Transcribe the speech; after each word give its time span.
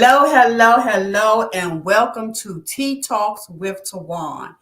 Hello, 0.00 0.30
hello, 0.32 0.80
hello, 0.80 1.48
and 1.52 1.84
welcome 1.84 2.32
to 2.34 2.62
Tea 2.62 3.02
Talks 3.02 3.48
with 3.48 3.82
Tawan. 3.82 4.54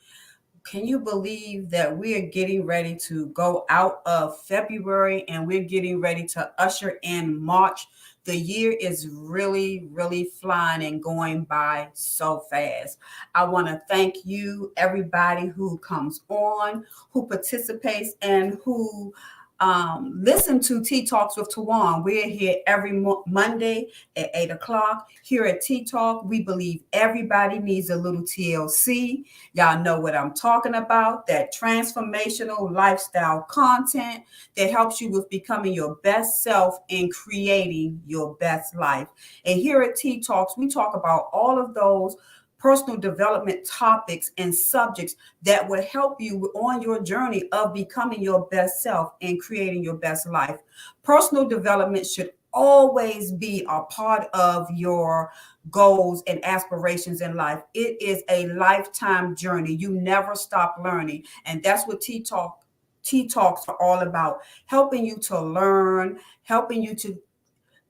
Can 0.64 0.87
you 0.87 0.98
believe 0.98 1.68
that 1.68 1.95
we 1.95 2.16
are 2.16 2.26
getting 2.26 2.65
ready 2.65 2.96
to 3.01 3.26
go 3.26 3.66
out 3.68 4.01
of 4.07 4.40
February 4.46 5.29
and 5.29 5.46
we're 5.46 5.64
getting 5.64 6.01
ready 6.01 6.26
to 6.29 6.51
usher 6.57 6.98
in 7.02 7.38
March? 7.38 7.87
The 8.24 8.34
year 8.34 8.79
is 8.80 9.09
really, 9.10 9.90
really 9.92 10.24
flying 10.24 10.82
and 10.84 11.02
going 11.02 11.45
by 11.45 11.90
so 11.92 12.40
fast. 12.48 12.96
I 13.34 13.45
want 13.45 13.66
to 13.66 13.82
thank 13.90 14.24
you, 14.24 14.73
everybody 14.79 15.48
who 15.48 15.76
comes 15.79 16.23
on, 16.30 16.87
who 17.10 17.26
participates, 17.26 18.14
and 18.23 18.57
who 18.64 19.12
um, 19.60 20.12
listen 20.15 20.60
to 20.60 20.82
Tea 20.85 21.07
Talks 21.07 21.37
with 21.37 21.49
Tawan. 21.49 22.04
We're 22.04 22.29
here 22.29 22.57
every 22.66 22.93
mo- 22.93 23.24
Monday 23.26 23.88
at 24.15 24.30
8 24.35 24.51
o'clock. 24.51 25.09
Here 25.23 25.45
at 25.45 25.63
Tea 25.63 25.85
Talk, 25.85 26.24
we 26.24 26.43
believe 26.43 26.82
everybody 26.93 27.59
needs 27.59 27.88
a 27.88 27.96
little 27.96 28.23
TLC. 28.23 29.24
Y'all 29.54 29.82
know 29.82 29.98
what 29.98 30.15
I'm 30.15 30.35
talking 30.35 30.74
about 30.74 31.26
that 31.29 31.54
transformational 31.54 32.71
lifestyle 32.71 33.43
content 33.43 34.24
that 34.57 34.71
helps 34.71 35.01
you 35.01 35.10
with 35.10 35.29
becoming 35.30 35.73
your 35.73 35.96
best 35.96 36.43
self 36.43 36.79
and 36.91 37.13
creating 37.13 38.02
your 38.07 38.35
best 38.37 38.74
life. 38.76 39.09
And 39.46 39.59
here 39.59 39.80
at 39.82 39.96
Tea 39.96 40.20
Talks, 40.20 40.59
we 40.59 40.68
talk 40.68 40.95
about 40.95 41.29
all 41.32 41.59
of 41.59 41.73
those 41.73 42.16
personal 42.66 42.96
development 42.96 43.64
topics 43.64 44.32
and 44.38 44.52
subjects 44.52 45.14
that 45.40 45.68
will 45.68 45.84
help 45.84 46.20
you 46.20 46.50
on 46.56 46.82
your 46.82 47.00
journey 47.00 47.48
of 47.52 47.73
becoming 47.73 48.20
your 48.20 48.48
best 48.48 48.82
self 48.82 49.12
and 49.23 49.40
creating 49.40 49.84
your 49.84 49.95
best 49.95 50.26
life. 50.26 50.58
Personal 51.04 51.46
development 51.46 52.04
should 52.04 52.32
always 52.52 53.30
be 53.30 53.64
a 53.68 53.82
part 53.82 54.26
of 54.34 54.68
your 54.73 55.30
goals 55.70 56.24
and 56.26 56.45
aspirations 56.45 57.20
in 57.20 57.36
life. 57.36 57.62
It 57.73 58.02
is 58.02 58.24
a 58.30 58.48
lifetime 58.48 59.36
journey. 59.36 59.73
You 59.73 59.92
never 59.92 60.34
stop 60.34 60.74
learning. 60.82 61.23
And 61.45 61.62
that's 61.62 61.86
what 61.86 62.01
Tea 62.01 62.24
Talk 62.24 62.66
Tea 63.04 63.28
Talks 63.28 63.62
are 63.68 63.80
all 63.80 64.00
about 64.00 64.38
helping 64.64 65.06
you 65.06 65.16
to 65.18 65.41
learn, 65.41 66.18
helping 66.42 66.82
you 66.82 66.96
to 66.96 67.16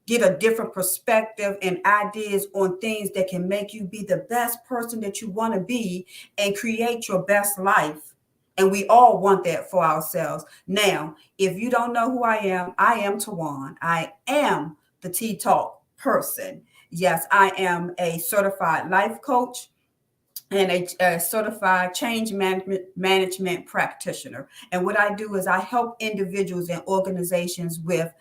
get 0.06 0.22
a 0.22 0.36
different 0.38 0.72
perspective 0.72 1.56
and 1.62 1.84
ideas 1.84 2.46
on 2.54 2.78
things 2.78 3.10
that 3.10 3.28
can 3.28 3.48
make 3.48 3.74
you 3.74 3.84
be 3.84 4.04
the 4.04 4.26
best 4.30 4.64
person 4.64 5.00
that 5.00 5.20
you 5.20 5.28
want 5.30 5.52
to 5.52 5.60
be 5.60 6.06
and 6.38 6.56
create 6.56 7.08
your 7.08 7.22
best 7.24 7.58
life. 7.58 8.14
And 8.56 8.70
we 8.70 8.86
all 8.86 9.20
want 9.20 9.44
that 9.44 9.70
for 9.70 9.84
ourselves. 9.84 10.44
Now, 10.66 11.16
if 11.36 11.58
you 11.58 11.70
don't 11.70 11.92
know 11.92 12.10
who 12.10 12.22
I 12.22 12.36
am, 12.36 12.74
I 12.78 12.94
am 12.94 13.18
Tawan. 13.18 13.76
I 13.82 14.12
am 14.28 14.76
the 15.02 15.10
Tea 15.10 15.36
Talk 15.36 15.82
person. 15.98 16.62
Yes, 16.90 17.26
I 17.30 17.52
am 17.58 17.94
a 17.98 18.18
certified 18.18 18.90
life 18.90 19.20
coach 19.20 19.68
and 20.50 20.70
a, 20.70 20.86
a, 21.04 21.20
certified 21.20 21.92
change 21.92 22.32
management 22.32 22.84
management 22.96 23.66
practitioner. 23.66 24.48
And 24.70 24.84
what 24.84 24.98
I 24.98 25.14
do 25.14 25.34
is 25.34 25.46
I 25.46 25.58
help 25.58 25.96
individuals 25.98 26.68
and 26.68 26.82
organizations 26.86 27.80
with 27.80 28.12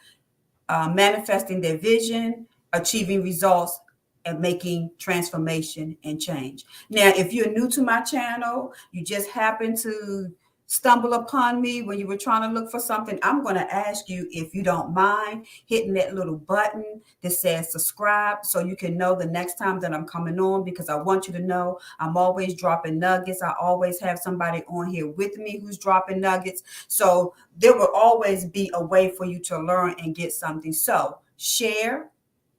uh, 0.69 0.91
manifesting 0.93 1.61
their 1.61 1.77
vision, 1.77 2.47
achieving 2.73 3.23
results, 3.23 3.79
and 4.25 4.39
making 4.39 4.89
transformation 4.97 5.95
and 6.03 6.19
change. 6.19 6.65
Now, 6.89 7.09
if 7.15 7.31
you're 7.31 7.51
new 7.51 7.69
to 7.69 7.83
my 7.83 8.01
channel, 8.01 8.73
you 8.91 9.03
just 9.03 9.29
happen 9.29 9.75
to 9.77 10.33
stumble 10.67 11.13
upon 11.13 11.61
me 11.61 11.81
when 11.81 11.99
you 11.99 12.07
were 12.07 12.17
trying 12.17 12.41
to 12.41 12.59
look 12.59 12.71
for 12.71 12.79
something, 12.79 13.19
I'm 13.21 13.43
going 13.43 13.55
to 13.55 13.73
ask 13.73 14.09
you 14.09 14.27
if 14.31 14.55
you 14.55 14.63
don't 14.63 14.93
mind 14.93 15.45
hitting 15.65 15.93
that 15.93 16.15
little 16.15 16.37
button 16.37 17.01
that 17.21 17.31
says 17.31 17.71
subscribe 17.71 18.43
so 18.43 18.61
you 18.61 18.75
can 18.75 18.97
know 18.97 19.15
the 19.15 19.25
next 19.25 19.55
time 19.55 19.79
that 19.81 19.93
I'm 19.93 20.05
coming 20.05 20.39
on 20.39 20.63
because 20.63 20.89
I 20.89 20.95
want 20.95 21.27
you 21.27 21.33
to 21.33 21.39
know 21.39 21.79
I'm 21.99 22.17
always 22.17 22.55
dropping 22.55 22.99
nuggets. 22.99 23.41
I 23.41 23.53
always 23.59 23.99
have 23.99 24.19
somebody 24.19 24.63
on 24.67 24.87
here 24.87 25.07
with 25.07 25.37
me 25.37 25.59
who's 25.59 25.77
dropping 25.77 26.19
nuggets. 26.19 26.63
So 26.87 27.33
there 27.57 27.75
will 27.75 27.91
always 27.93 28.45
be 28.45 28.71
a 28.73 28.83
way 28.83 29.11
for 29.15 29.25
you 29.25 29.39
to 29.41 29.59
learn 29.59 29.95
and 29.99 30.15
get 30.15 30.33
something. 30.33 30.73
So 30.73 31.19
share, 31.37 32.09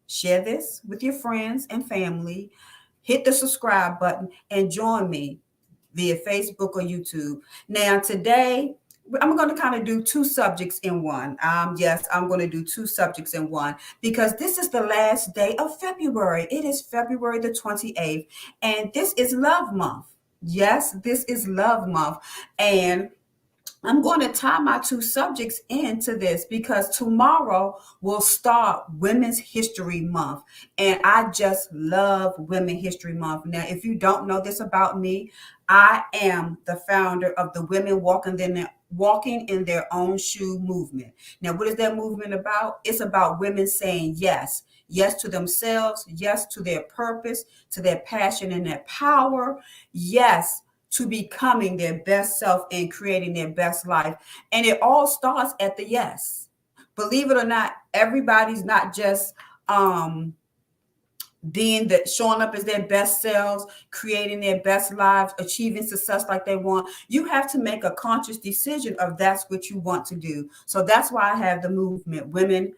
share 0.07 0.43
this 0.43 0.81
with 0.87 1.03
your 1.03 1.15
friends 1.15 1.67
and 1.71 1.87
family. 1.87 2.53
Hit 3.03 3.25
the 3.25 3.33
subscribe 3.33 4.01
button 4.01 4.29
and 4.51 4.71
join 4.71 5.09
me 5.09 5.39
via 5.97 6.19
Facebook 6.25 6.75
or 6.75 6.83
YouTube. 6.83 7.41
Now, 7.69 7.99
today, 7.99 8.77
I'm 9.21 9.37
going 9.37 9.49
to 9.49 9.61
kind 9.61 9.75
of 9.75 9.85
do 9.85 10.03
two 10.03 10.25
subjects 10.25 10.79
in 10.81 11.03
one. 11.03 11.37
Um, 11.43 11.75
yes, 11.79 12.07
I'm 12.13 12.29
going 12.29 12.41
to 12.41 12.49
do 12.49 12.65
two 12.65 12.87
subjects 12.87 13.35
in 13.35 13.51
one 13.51 13.77
because 14.01 14.37
this 14.37 14.59
is 14.59 14.69
the 14.69 14.83
last 14.83 15.35
day 15.35 15.57
of 15.57 15.79
February. 15.79 16.47
It 16.51 16.65
is 16.65 16.83
February 16.83 17.39
the 17.39 17.51
28th, 17.51 18.27
and 18.63 18.93
this 18.93 19.15
is 19.15 19.33
Love 19.33 19.73
Month. 19.73 20.07
Yes, 20.43 20.93
this 20.93 21.25
is 21.25 21.49
Love 21.49 21.89
Month. 21.89 22.19
And 22.59 23.11
I'm 23.87 24.03
going 24.03 24.19
to 24.21 24.33
tie 24.33 24.59
my 24.59 24.81
two 24.81 25.01
subjects 25.01 25.61
into 25.69 26.17
this 26.17 26.45
because 26.45 26.97
tomorrow 26.97 27.79
will 28.01 28.21
start 28.21 28.85
Women's 28.99 29.39
History 29.39 30.01
Month. 30.01 30.43
And 30.77 31.01
I 31.05 31.31
just 31.31 31.73
love 31.73 32.35
Women 32.39 32.77
History 32.77 33.15
Month. 33.15 33.47
Now, 33.47 33.65
if 33.69 33.85
you 33.85 33.95
don't 33.95 34.27
know 34.27 34.41
this 34.41 34.59
about 34.59 34.99
me, 34.99 35.31
I 35.69 36.03
am 36.15 36.59
the 36.67 36.77
founder 36.77 37.33
of 37.33 37.53
the 37.53 37.65
Women 37.67 38.01
Walking 38.01 38.39
in 38.39 38.55
Their, 38.55 38.71
Walking 38.91 39.49
in 39.49 39.65
Their 39.65 39.93
Own 39.93 40.19
Shoe 40.19 40.59
movement. 40.61 41.13
Now, 41.41 41.53
what 41.53 41.69
is 41.69 41.75
that 41.77 41.97
movement 41.97 42.35
about? 42.35 42.81
It's 42.85 43.01
about 43.01 43.41
women 43.41 43.67
saying 43.67 44.15
yes. 44.17 44.63
Yes 44.89 45.21
to 45.23 45.29
themselves, 45.29 46.05
yes 46.09 46.47
to 46.47 46.63
their 46.63 46.83
purpose, 46.83 47.45
to 47.73 47.83
their 47.83 48.01
passion 48.01 48.53
and 48.53 48.65
their 48.65 48.85
power. 48.87 49.61
Yes 49.93 50.63
to 50.91 51.07
becoming 51.07 51.77
their 51.77 52.03
best 52.05 52.39
self 52.39 52.63
and 52.71 52.91
creating 52.91 53.35
their 53.35 53.51
best 53.51 53.87
life. 53.87 54.15
And 54.53 54.65
it 54.65 54.81
all 54.81 55.07
starts 55.07 55.53
at 55.61 55.77
the 55.77 55.87
yes. 55.87 56.49
Believe 56.95 57.31
it 57.31 57.37
or 57.37 57.45
not, 57.45 57.73
everybody's 57.93 58.65
not 58.65 58.95
just 58.95 59.35
um 59.69 60.33
being 61.53 61.87
that 61.89 62.09
showing 62.09 62.41
up 62.41 62.55
as 62.55 62.65
their 62.65 62.83
best 62.83 63.23
selves, 63.23 63.67
creating 63.91 64.41
their 64.41 64.61
best 64.61 64.93
lives, 64.93 65.35
achieving 65.39 65.87
success 65.87 66.25
like 66.29 66.45
they 66.45 66.57
want. 66.57 66.89
You 67.09 67.27
have 67.27 67.51
to 67.53 67.59
make 67.59 67.85
a 67.85 67.93
conscious 67.93 68.39
decision 68.39 68.97
of 68.99 69.17
that's 69.17 69.45
what 69.49 69.71
you 69.71 69.79
want 69.79 70.07
to 70.07 70.17
do. 70.17 70.51
So 70.67 70.83
that's 70.83 71.13
why 71.13 71.33
I 71.33 71.37
have 71.37 71.63
the 71.63 71.71
movement 71.71 72.29
Women 72.29 72.75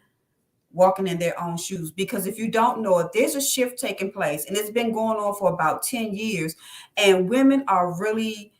walking 0.71 1.07
in 1.07 1.17
their 1.17 1.39
own 1.41 1.57
shoes. 1.57 1.91
Because 1.91 2.27
if 2.27 2.37
you 2.37 2.49
don't 2.49 2.81
know 2.81 2.99
it, 2.99 3.07
there's 3.13 3.35
a 3.35 3.41
shift 3.41 3.79
taking 3.79 4.11
place, 4.11 4.45
and 4.45 4.55
it's 4.55 4.69
been 4.69 4.91
going 4.91 5.17
on 5.17 5.35
for 5.35 5.51
about 5.51 5.83
10 5.83 6.13
years, 6.13 6.55
and 6.97 7.29
women 7.29 7.63
are 7.67 7.99
really 7.99 8.53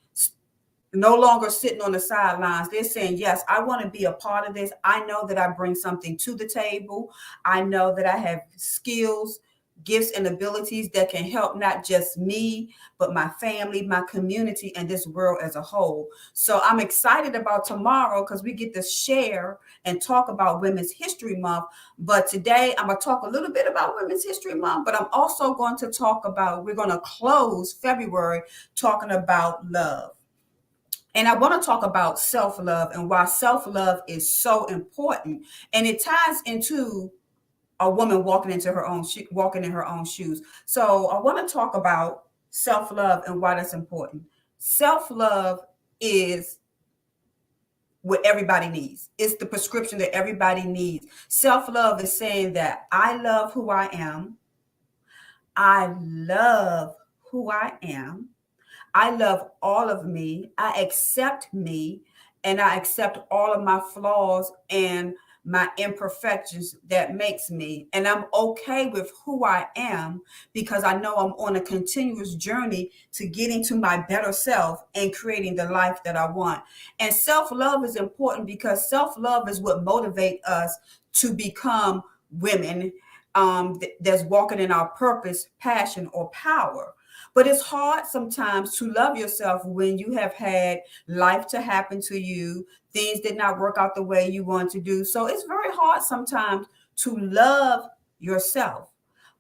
no 0.92 1.16
longer 1.16 1.52
sitting 1.52 1.82
on 1.82 1.92
the 1.92 2.00
sidelines. 2.00 2.70
They're 2.70 2.84
saying, 2.84 3.18
Yes, 3.18 3.44
I 3.48 3.62
want 3.62 3.84
to 3.84 3.90
be 3.90 4.06
a 4.06 4.14
part 4.14 4.48
of 4.48 4.56
this. 4.56 4.72
I 4.84 5.06
know 5.06 5.28
that 5.28 5.38
I 5.38 5.50
bring 5.50 5.76
something 5.76 6.18
to 6.18 6.36
the 6.36 6.48
table. 6.48 7.14
I 7.46 7.62
know 7.62 7.94
that 7.96 8.08
I 8.08 8.18
have 8.18 8.42
skills 8.56 9.40
gifts 9.84 10.12
and 10.12 10.28
abilities 10.28 10.90
that 10.90 11.10
can 11.10 11.24
help 11.24 11.56
not 11.56 11.86
just 11.86 12.18
me, 12.18 12.74
but 12.98 13.14
my 13.14 13.30
family, 13.40 13.86
my 13.86 14.02
community, 14.02 14.76
and 14.76 14.90
this 14.90 15.08
world 15.08 15.40
as 15.42 15.56
a 15.56 15.62
whole. 15.62 16.08
So 16.34 16.60
I'm 16.64 16.80
excited 16.80 17.36
about 17.36 17.66
tomorrow 17.66 18.24
because 18.24 18.44
we 18.44 18.54
get 18.54 18.74
to 18.76 18.82
share 18.82 19.60
and 19.86 20.02
talk 20.02 20.30
about 20.30 20.62
Women's 20.62 20.92
History 20.92 21.36
Month. 21.38 21.66
But 21.98 22.28
today 22.28 22.76
I'm 22.78 22.88
going 22.88 22.98
to 22.98 23.04
talk 23.04 23.24
a 23.24 23.30
little 23.30 23.52
bit 23.52 23.68
about 23.68 23.96
Women's 23.96 24.26
History 24.26 24.56
Month, 24.56 24.86
but 24.86 25.00
I'm 25.00 25.08
also 25.12 25.54
going 25.54 25.78
to 25.78 25.92
talk 25.92 26.26
about, 26.26 26.66
we're 26.66 26.76
going 26.76 26.90
to 26.90 27.00
close 27.00 27.74
February 27.74 28.42
talking 28.76 29.12
about 29.12 29.70
love. 29.70 30.12
And 31.16 31.28
I 31.28 31.36
want 31.36 31.60
to 31.60 31.66
talk 31.66 31.84
about 31.84 32.20
self 32.20 32.60
love 32.60 32.92
and 32.94 33.10
why 33.10 33.26
self 33.26 33.66
love 33.66 34.02
is 34.08 34.30
so 34.30 34.66
important. 34.66 35.44
And 35.74 35.88
it 35.88 36.04
ties 36.04 36.42
into 36.46 37.12
a 37.80 37.90
woman 37.90 38.24
walking 38.24 38.52
into 38.52 38.72
her 38.72 38.86
own 38.86 39.04
sho- 39.04 39.28
walking 39.32 39.64
in 39.64 39.72
her 39.72 39.86
own 39.86 40.06
shoes. 40.06 40.42
So 40.66 41.08
I 41.08 41.20
want 41.22 41.46
to 41.46 41.54
talk 41.54 41.76
about 41.76 42.24
self 42.52 42.92
love 42.92 43.24
and 43.28 43.42
why 43.42 43.56
that's 43.56 43.74
important. 43.74 44.24
Self 44.58 45.10
love 45.10 45.60
is 46.00 46.60
what 48.02 48.26
everybody 48.26 48.70
needs. 48.70 49.10
It's 49.18 49.36
the 49.36 49.46
prescription 49.46 49.98
that 50.00 50.14
everybody 50.16 50.64
needs. 50.64 51.08
Self 51.28 51.70
love 51.70 52.02
is 52.02 52.18
saying 52.18 52.54
that 52.54 52.88
I 52.92 53.18
love 53.18 53.54
who 53.54 53.70
I 53.70 53.90
am. 53.94 54.38
I 55.56 55.94
love 56.00 56.96
who 57.32 57.52
I 57.52 57.74
am. 57.84 58.30
I 58.94 59.12
love 59.12 59.52
all 59.62 59.90
of 59.90 60.06
me. 60.06 60.52
I 60.58 60.82
accept 60.82 61.54
me 61.54 62.02
and 62.44 62.62
I 62.62 62.76
accept 62.76 63.20
all 63.30 63.54
of 63.54 63.64
my 63.64 63.82
flaws 63.94 64.52
and 64.70 65.14
my 65.50 65.68
imperfections 65.78 66.76
that 66.88 67.16
makes 67.16 67.50
me. 67.50 67.88
And 67.94 68.08
i'm 68.08 68.26
okay 68.34 68.88
with 68.88 69.12
who 69.26 69.44
i 69.44 69.68
am 69.76 70.22
because 70.54 70.84
i 70.84 70.94
know 70.96 71.16
i'm 71.16 71.32
on 71.34 71.56
a 71.56 71.62
continuous 71.62 72.36
journey 72.36 72.92
to 73.14 73.28
getting 73.28 73.64
to 73.66 73.76
my 73.76 74.06
better 74.08 74.32
self 74.32 74.84
and 74.94 75.14
creating 75.14 75.56
the 75.56 75.66
life 75.66 76.00
that 76.06 76.16
i 76.16 76.30
want. 76.30 76.62
And 77.00 77.14
self-love 77.14 77.84
is 77.84 77.96
important 77.96 78.46
because 78.46 78.90
self-love 78.90 79.50
is 79.50 79.60
what 79.60 79.84
motivates 79.84 80.40
us 80.46 80.78
to 81.14 81.34
become 81.34 82.04
women 82.32 82.94
um, 83.36 83.80
that's 84.02 84.24
walking 84.24 84.60
in 84.60 84.72
our 84.72 84.90
purpose 84.90 85.48
passion 85.60 86.10
or 86.14 86.30
power 86.30 86.94
but 87.34 87.48
it's 87.48 87.62
hard 87.62 88.06
sometimes 88.06 88.78
to 88.78 88.92
love 88.92 89.18
yourself 89.18 89.64
when 89.66 89.98
you 89.98 90.14
have 90.14 90.34
had 90.34 90.80
life 91.08 91.48
to 91.48 91.62
happen 91.62 92.02
to 92.02 92.20
you, 92.20 92.66
things 92.94 93.20
did 93.22 93.38
not 93.38 93.60
work 93.60 93.78
out 93.78 93.96
the 93.96 94.04
way 94.04 94.30
you 94.30 94.44
want 94.44 94.72
to 94.72 94.82
do. 94.82 95.04
So 95.06 95.28
it's 95.28 95.44
very 95.44 95.74
hard 95.74 96.02
sometimes 96.02 96.68
to 96.98 97.18
love 97.18 97.86
yourself. 98.20 98.90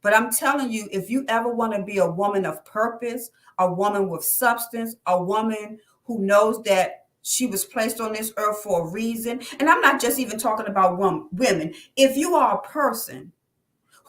But 0.01 0.15
I'm 0.15 0.31
telling 0.31 0.71
you, 0.71 0.87
if 0.91 1.09
you 1.09 1.25
ever 1.27 1.53
want 1.53 1.73
to 1.73 1.83
be 1.83 1.97
a 1.97 2.09
woman 2.09 2.45
of 2.45 2.63
purpose, 2.65 3.31
a 3.57 3.71
woman 3.71 4.07
with 4.09 4.23
substance, 4.23 4.95
a 5.05 5.21
woman 5.21 5.79
who 6.05 6.19
knows 6.19 6.63
that 6.63 7.05
she 7.21 7.45
was 7.45 7.65
placed 7.65 7.99
on 7.99 8.13
this 8.13 8.31
earth 8.37 8.59
for 8.63 8.87
a 8.87 8.91
reason, 8.91 9.41
and 9.59 9.69
I'm 9.69 9.81
not 9.81 9.99
just 9.99 10.19
even 10.19 10.39
talking 10.39 10.67
about 10.67 10.97
women, 10.97 11.73
if 11.97 12.15
you 12.15 12.35
are 12.35 12.57
a 12.57 12.67
person 12.67 13.31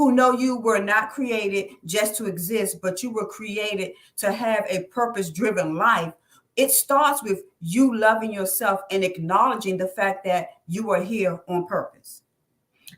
who 0.00 0.12
know 0.12 0.32
you 0.32 0.56
were 0.56 0.78
not 0.78 1.10
created 1.10 1.74
just 1.84 2.16
to 2.16 2.24
exist, 2.24 2.78
but 2.80 3.02
you 3.02 3.10
were 3.10 3.26
created 3.26 3.92
to 4.16 4.32
have 4.32 4.64
a 4.66 4.84
purpose 4.84 5.28
driven 5.28 5.74
life. 5.74 6.14
It 6.56 6.70
starts 6.70 7.22
with 7.22 7.42
you 7.60 7.94
loving 7.94 8.32
yourself 8.32 8.80
and 8.90 9.04
acknowledging 9.04 9.76
the 9.76 9.88
fact 9.88 10.24
that 10.24 10.52
you 10.66 10.90
are 10.90 11.02
here 11.02 11.38
on 11.48 11.66
purpose. 11.66 12.22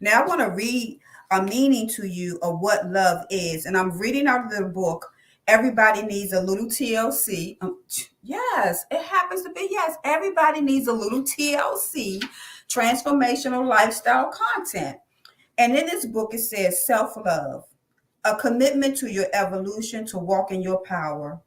Now, 0.00 0.22
I 0.22 0.26
want 0.28 0.42
to 0.42 0.50
read 0.50 1.00
a 1.32 1.42
meaning 1.42 1.88
to 1.88 2.06
you 2.06 2.38
of 2.40 2.60
what 2.60 2.88
love 2.88 3.26
is. 3.30 3.66
And 3.66 3.76
I'm 3.76 3.98
reading 3.98 4.28
out 4.28 4.44
of 4.44 4.52
the 4.52 4.66
book, 4.66 5.10
Everybody 5.48 6.02
Needs 6.02 6.32
a 6.32 6.40
Little 6.40 6.66
TLC. 6.66 7.56
Um, 7.62 7.82
yes, 8.22 8.84
it 8.92 9.02
happens 9.02 9.42
to 9.42 9.50
be. 9.50 9.66
Yes, 9.72 9.96
everybody 10.04 10.60
needs 10.60 10.86
a 10.86 10.92
little 10.92 11.22
TLC, 11.22 12.22
transformational 12.68 13.66
lifestyle 13.66 14.30
content. 14.30 14.98
And 15.58 15.76
in 15.76 15.86
this 15.86 16.06
book, 16.06 16.34
it 16.34 16.40
says 16.40 16.86
self 16.86 17.16
love, 17.16 17.64
a 18.24 18.36
commitment 18.36 18.96
to 18.98 19.10
your 19.10 19.26
evolution 19.32 20.06
to 20.06 20.18
walk 20.18 20.50
in 20.50 20.62
your 20.62 20.82
power, 20.82 21.40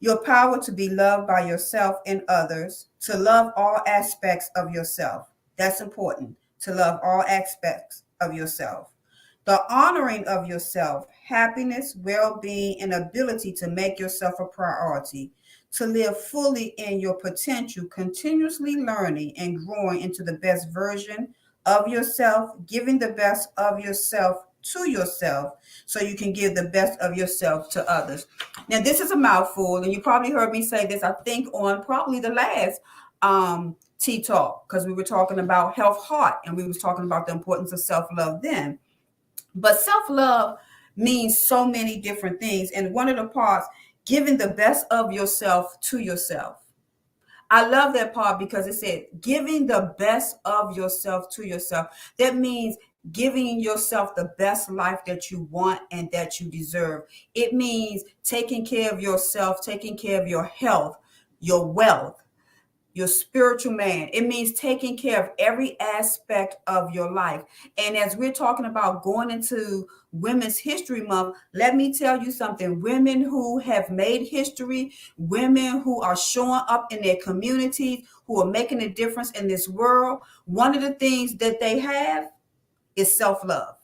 your 0.00 0.22
power 0.24 0.60
to 0.62 0.72
be 0.72 0.88
loved 0.88 1.26
by 1.26 1.46
yourself 1.46 1.96
and 2.06 2.22
others, 2.28 2.88
to 3.00 3.16
love 3.16 3.52
all 3.56 3.80
aspects 3.86 4.50
of 4.56 4.70
yourself. 4.72 5.28
That's 5.56 5.80
important 5.80 6.36
to 6.60 6.74
love 6.74 7.00
all 7.02 7.22
aspects 7.22 8.04
of 8.20 8.32
yourself. 8.32 8.92
The 9.44 9.60
honoring 9.72 10.24
of 10.26 10.46
yourself, 10.46 11.06
happiness, 11.26 11.96
well 11.96 12.38
being, 12.40 12.80
and 12.80 12.94
ability 12.94 13.52
to 13.54 13.68
make 13.68 13.98
yourself 13.98 14.34
a 14.38 14.44
priority, 14.44 15.32
to 15.72 15.86
live 15.86 16.16
fully 16.16 16.74
in 16.78 17.00
your 17.00 17.14
potential, 17.14 17.86
continuously 17.86 18.76
learning 18.76 19.36
and 19.36 19.66
growing 19.66 20.00
into 20.00 20.22
the 20.22 20.34
best 20.34 20.70
version 20.70 21.34
of 21.66 21.88
yourself, 21.88 22.50
giving 22.66 22.98
the 22.98 23.12
best 23.12 23.50
of 23.56 23.80
yourself 23.80 24.38
to 24.62 24.88
yourself 24.88 25.54
so 25.86 26.00
you 26.00 26.16
can 26.16 26.32
give 26.32 26.54
the 26.54 26.68
best 26.68 26.98
of 27.00 27.16
yourself 27.16 27.68
to 27.70 27.90
others. 27.90 28.26
Now, 28.68 28.80
this 28.80 29.00
is 29.00 29.10
a 29.10 29.16
mouthful, 29.16 29.78
and 29.78 29.92
you 29.92 30.00
probably 30.00 30.30
heard 30.30 30.52
me 30.52 30.62
say 30.62 30.86
this, 30.86 31.02
I 31.02 31.12
think, 31.24 31.52
on 31.52 31.82
probably 31.84 32.20
the 32.20 32.30
last 32.30 32.80
um, 33.22 33.76
Tea 33.98 34.22
Talk, 34.22 34.68
because 34.68 34.86
we 34.86 34.92
were 34.92 35.04
talking 35.04 35.38
about 35.38 35.74
health 35.74 35.98
heart 35.98 36.36
and 36.44 36.56
we 36.56 36.66
was 36.66 36.78
talking 36.78 37.04
about 37.04 37.26
the 37.26 37.32
importance 37.32 37.72
of 37.72 37.80
self-love 37.80 38.42
then. 38.42 38.78
But 39.54 39.80
self-love 39.80 40.58
means 40.96 41.40
so 41.40 41.66
many 41.66 42.00
different 42.00 42.40
things. 42.40 42.70
And 42.70 42.94
one 42.94 43.08
of 43.08 43.16
the 43.16 43.26
parts, 43.26 43.66
giving 44.06 44.36
the 44.36 44.48
best 44.48 44.86
of 44.90 45.12
yourself 45.12 45.78
to 45.82 45.98
yourself. 45.98 46.61
I 47.52 47.66
love 47.66 47.92
that 47.92 48.14
part 48.14 48.38
because 48.38 48.66
it 48.66 48.72
said 48.72 49.08
giving 49.20 49.66
the 49.66 49.94
best 49.98 50.38
of 50.46 50.74
yourself 50.74 51.28
to 51.34 51.46
yourself. 51.46 51.88
That 52.18 52.34
means 52.34 52.78
giving 53.12 53.60
yourself 53.60 54.14
the 54.14 54.32
best 54.38 54.70
life 54.70 55.00
that 55.06 55.30
you 55.30 55.42
want 55.50 55.80
and 55.90 56.10
that 56.12 56.40
you 56.40 56.50
deserve. 56.50 57.02
It 57.34 57.52
means 57.52 58.04
taking 58.24 58.64
care 58.64 58.90
of 58.90 59.02
yourself, 59.02 59.60
taking 59.60 59.98
care 59.98 60.22
of 60.22 60.28
your 60.28 60.44
health, 60.44 60.96
your 61.40 61.70
wealth, 61.70 62.21
your 62.94 63.06
spiritual 63.06 63.72
man. 63.72 64.08
It 64.12 64.26
means 64.26 64.52
taking 64.52 64.96
care 64.96 65.22
of 65.22 65.30
every 65.38 65.78
aspect 65.80 66.56
of 66.66 66.92
your 66.92 67.10
life. 67.10 67.42
And 67.78 67.96
as 67.96 68.16
we're 68.16 68.32
talking 68.32 68.66
about 68.66 69.02
going 69.02 69.30
into 69.30 69.86
Women's 70.12 70.58
History 70.58 71.02
Month, 71.02 71.36
let 71.54 71.74
me 71.74 71.92
tell 71.92 72.22
you 72.22 72.30
something. 72.30 72.80
Women 72.80 73.22
who 73.22 73.58
have 73.58 73.90
made 73.90 74.26
history, 74.26 74.92
women 75.16 75.80
who 75.80 76.02
are 76.02 76.16
showing 76.16 76.62
up 76.68 76.92
in 76.92 77.02
their 77.02 77.16
communities, 77.22 78.06
who 78.26 78.40
are 78.40 78.50
making 78.50 78.82
a 78.82 78.88
difference 78.88 79.30
in 79.32 79.48
this 79.48 79.68
world, 79.68 80.20
one 80.44 80.76
of 80.76 80.82
the 80.82 80.92
things 80.94 81.36
that 81.36 81.60
they 81.60 81.78
have 81.78 82.30
is 82.96 83.16
self 83.16 83.42
love. 83.44 83.76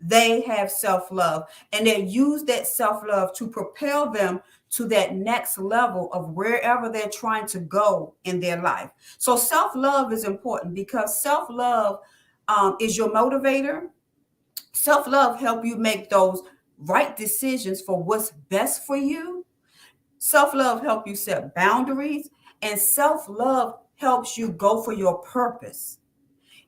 They 0.00 0.42
have 0.42 0.70
self 0.70 1.10
love, 1.10 1.48
and 1.72 1.86
they 1.86 2.02
use 2.02 2.44
that 2.44 2.66
self 2.66 3.02
love 3.06 3.34
to 3.34 3.48
propel 3.48 4.10
them 4.10 4.40
to 4.70 4.86
that 4.88 5.14
next 5.14 5.58
level 5.58 6.12
of 6.12 6.30
wherever 6.30 6.88
they're 6.88 7.08
trying 7.08 7.46
to 7.46 7.60
go 7.60 8.14
in 8.24 8.40
their 8.40 8.60
life. 8.60 8.90
So 9.18 9.36
self 9.36 9.74
love 9.74 10.12
is 10.12 10.24
important 10.24 10.74
because 10.74 11.22
self 11.22 11.48
love 11.50 12.00
um, 12.48 12.76
is 12.80 12.96
your 12.96 13.10
motivator. 13.10 13.88
Self 14.72 15.06
love 15.06 15.40
help 15.40 15.64
you 15.64 15.76
make 15.76 16.10
those 16.10 16.42
right 16.78 17.16
decisions 17.16 17.80
for 17.80 18.02
what's 18.02 18.30
best 18.48 18.86
for 18.86 18.96
you. 18.96 19.44
Self 20.18 20.54
love 20.54 20.82
help 20.82 21.06
you 21.06 21.14
set 21.14 21.54
boundaries, 21.54 22.28
and 22.62 22.78
self 22.78 23.28
love 23.28 23.78
helps 23.96 24.36
you 24.36 24.50
go 24.50 24.82
for 24.82 24.92
your 24.92 25.18
purpose. 25.18 25.98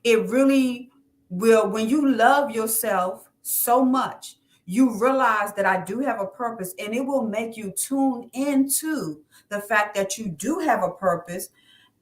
It 0.03 0.27
really 0.27 0.89
will 1.29 1.69
when 1.69 1.87
you 1.87 2.13
love 2.15 2.51
yourself 2.51 3.29
so 3.41 3.83
much 3.85 4.37
you 4.71 4.97
realize 4.97 5.51
that 5.51 5.65
I 5.65 5.83
do 5.83 5.99
have 5.99 6.21
a 6.21 6.25
purpose 6.25 6.73
and 6.79 6.95
it 6.95 7.05
will 7.05 7.27
make 7.27 7.57
you 7.57 7.73
tune 7.73 8.29
into 8.31 9.19
the 9.49 9.59
fact 9.59 9.93
that 9.95 10.17
you 10.17 10.29
do 10.29 10.59
have 10.59 10.81
a 10.81 10.91
purpose 10.91 11.49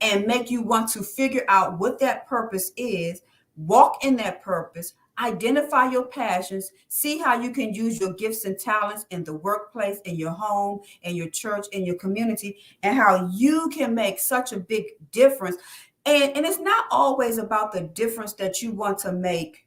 and 0.02 0.28
make 0.28 0.52
you 0.52 0.62
want 0.62 0.88
to 0.90 1.02
figure 1.02 1.46
out 1.50 1.80
what 1.80 1.98
that 2.00 2.28
purpose 2.28 2.72
is, 2.78 3.24
walk 3.58 4.06
in 4.06 4.16
that 4.18 4.44
purpose, 4.44 4.94
identify 5.18 5.90
your 5.90 6.06
passions, 6.06 6.70
see 6.90 7.18
how 7.18 7.42
you 7.42 7.50
can 7.50 7.74
use 7.74 8.00
your 8.00 8.14
gifts 8.14 8.46
and 8.46 8.60
talents 8.60 9.08
in 9.10 9.24
the 9.24 9.34
workplace, 9.34 9.98
in 10.06 10.16
your 10.16 10.30
home, 10.30 10.80
in 11.02 11.16
your 11.16 11.30
church, 11.30 11.66
in 11.72 11.84
your 11.84 11.96
community, 11.96 12.60
and 12.84 12.96
how 12.96 13.28
you 13.34 13.68
can 13.70 13.96
make 13.96 14.20
such 14.20 14.54
a 14.54 14.60
big 14.60 14.86
difference. 15.12 15.58
And, 16.06 16.38
and 16.38 16.46
it's 16.46 16.60
not 16.60 16.86
always 16.92 17.40
about 17.40 17.72
the 17.72 17.82
difference 17.82 18.34
that 18.34 18.62
you 18.62 18.74
want 18.74 19.00
to 19.00 19.12
make 19.12 19.66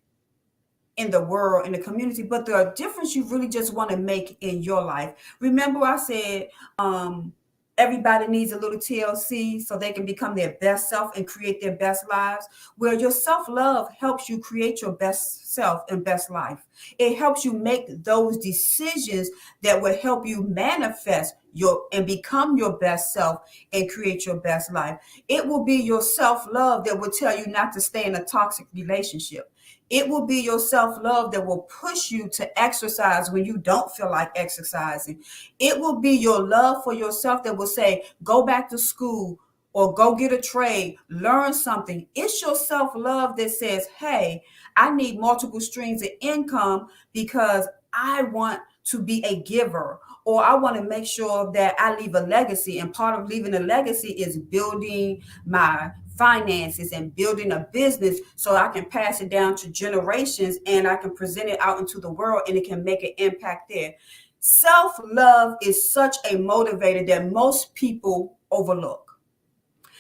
in 0.96 1.10
the 1.10 1.20
world, 1.20 1.66
in 1.66 1.72
the 1.72 1.78
community, 1.78 2.22
but 2.22 2.46
the 2.46 2.72
difference 2.76 3.16
you 3.16 3.24
really 3.24 3.48
just 3.48 3.72
want 3.72 3.90
to 3.90 3.96
make 3.96 4.36
in 4.40 4.62
your 4.62 4.82
life. 4.82 5.14
Remember, 5.40 5.80
I 5.84 5.96
said, 5.96 6.48
um, 6.78 7.32
Everybody 7.78 8.26
needs 8.26 8.52
a 8.52 8.58
little 8.58 8.78
TLC 8.78 9.62
so 9.62 9.78
they 9.78 9.92
can 9.92 10.04
become 10.04 10.34
their 10.34 10.56
best 10.60 10.90
self 10.90 11.16
and 11.16 11.26
create 11.26 11.60
their 11.60 11.74
best 11.74 12.04
lives. 12.10 12.46
Where 12.76 12.92
your 12.92 13.10
self 13.10 13.48
love 13.48 13.88
helps 13.98 14.28
you 14.28 14.38
create 14.38 14.82
your 14.82 14.92
best 14.92 15.54
self 15.54 15.82
and 15.88 16.04
best 16.04 16.30
life. 16.30 16.60
It 16.98 17.16
helps 17.16 17.46
you 17.46 17.54
make 17.54 18.04
those 18.04 18.36
decisions 18.36 19.30
that 19.62 19.80
will 19.80 19.96
help 19.96 20.26
you 20.26 20.42
manifest 20.42 21.34
your 21.54 21.84
and 21.92 22.06
become 22.06 22.58
your 22.58 22.78
best 22.78 23.14
self 23.14 23.40
and 23.72 23.90
create 23.90 24.26
your 24.26 24.36
best 24.36 24.70
life. 24.70 24.98
It 25.28 25.46
will 25.46 25.64
be 25.64 25.76
your 25.76 26.02
self 26.02 26.46
love 26.52 26.84
that 26.84 27.00
will 27.00 27.10
tell 27.10 27.36
you 27.36 27.46
not 27.46 27.72
to 27.72 27.80
stay 27.80 28.04
in 28.04 28.16
a 28.16 28.24
toxic 28.24 28.66
relationship. 28.74 29.50
It 29.92 30.08
will 30.08 30.26
be 30.26 30.40
your 30.40 30.58
self 30.58 30.96
love 31.02 31.32
that 31.32 31.44
will 31.44 31.68
push 31.80 32.10
you 32.10 32.26
to 32.30 32.60
exercise 32.60 33.30
when 33.30 33.44
you 33.44 33.58
don't 33.58 33.94
feel 33.94 34.10
like 34.10 34.30
exercising. 34.34 35.22
It 35.58 35.78
will 35.78 36.00
be 36.00 36.12
your 36.12 36.42
love 36.42 36.82
for 36.82 36.94
yourself 36.94 37.42
that 37.44 37.58
will 37.58 37.66
say, 37.66 38.04
go 38.24 38.42
back 38.46 38.70
to 38.70 38.78
school 38.78 39.38
or 39.74 39.92
go 39.92 40.14
get 40.14 40.32
a 40.32 40.40
trade, 40.40 40.96
learn 41.10 41.52
something. 41.52 42.06
It's 42.14 42.40
your 42.40 42.56
self 42.56 42.92
love 42.96 43.36
that 43.36 43.50
says, 43.50 43.86
hey, 43.98 44.42
I 44.78 44.94
need 44.94 45.20
multiple 45.20 45.60
streams 45.60 46.02
of 46.02 46.08
income 46.22 46.88
because 47.12 47.68
I 47.92 48.22
want 48.22 48.62
to 48.84 48.98
be 48.98 49.22
a 49.26 49.42
giver 49.42 50.00
or 50.24 50.42
I 50.42 50.54
want 50.54 50.76
to 50.76 50.82
make 50.82 51.04
sure 51.04 51.52
that 51.52 51.74
I 51.78 51.96
leave 51.96 52.14
a 52.14 52.20
legacy. 52.20 52.78
And 52.78 52.94
part 52.94 53.20
of 53.20 53.28
leaving 53.28 53.54
a 53.54 53.60
legacy 53.60 54.12
is 54.12 54.38
building 54.38 55.22
my 55.44 55.92
finances 56.16 56.92
and 56.92 57.14
building 57.14 57.52
a 57.52 57.66
business 57.72 58.20
so 58.36 58.56
I 58.56 58.68
can 58.68 58.86
pass 58.86 59.20
it 59.20 59.28
down 59.28 59.56
to 59.56 59.70
generations 59.70 60.58
and 60.66 60.86
I 60.86 60.96
can 60.96 61.14
present 61.14 61.48
it 61.48 61.60
out 61.60 61.78
into 61.78 62.00
the 62.00 62.10
world 62.10 62.42
and 62.48 62.56
it 62.56 62.66
can 62.66 62.84
make 62.84 63.02
an 63.02 63.12
impact 63.18 63.70
there. 63.70 63.94
Self 64.40 64.98
love 65.04 65.56
is 65.62 65.90
such 65.90 66.16
a 66.30 66.36
motivator 66.36 67.06
that 67.06 67.30
most 67.30 67.74
people 67.74 68.38
overlook. 68.50 69.18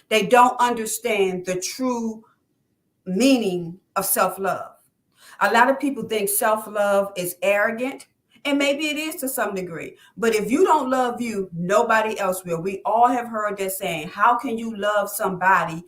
They 0.08 0.26
don't 0.26 0.60
understand 0.60 1.46
the 1.46 1.60
true 1.60 2.24
meaning 3.06 3.78
of 3.96 4.04
self 4.04 4.38
love. 4.38 4.72
A 5.40 5.52
lot 5.52 5.70
of 5.70 5.80
people 5.80 6.02
think 6.04 6.28
self 6.28 6.66
love 6.66 7.12
is 7.16 7.36
arrogant 7.42 8.06
and 8.44 8.58
maybe 8.58 8.88
it 8.88 8.96
is 8.96 9.16
to 9.16 9.28
some 9.28 9.54
degree. 9.54 9.96
But 10.16 10.34
if 10.34 10.50
you 10.50 10.64
don't 10.64 10.90
love 10.90 11.20
you, 11.20 11.48
nobody 11.52 12.18
else 12.18 12.44
will. 12.44 12.60
We 12.60 12.82
all 12.84 13.08
have 13.08 13.28
heard 13.28 13.58
that 13.58 13.72
saying. 13.72 14.08
How 14.08 14.36
can 14.36 14.58
you 14.58 14.76
love 14.76 15.08
somebody 15.08 15.84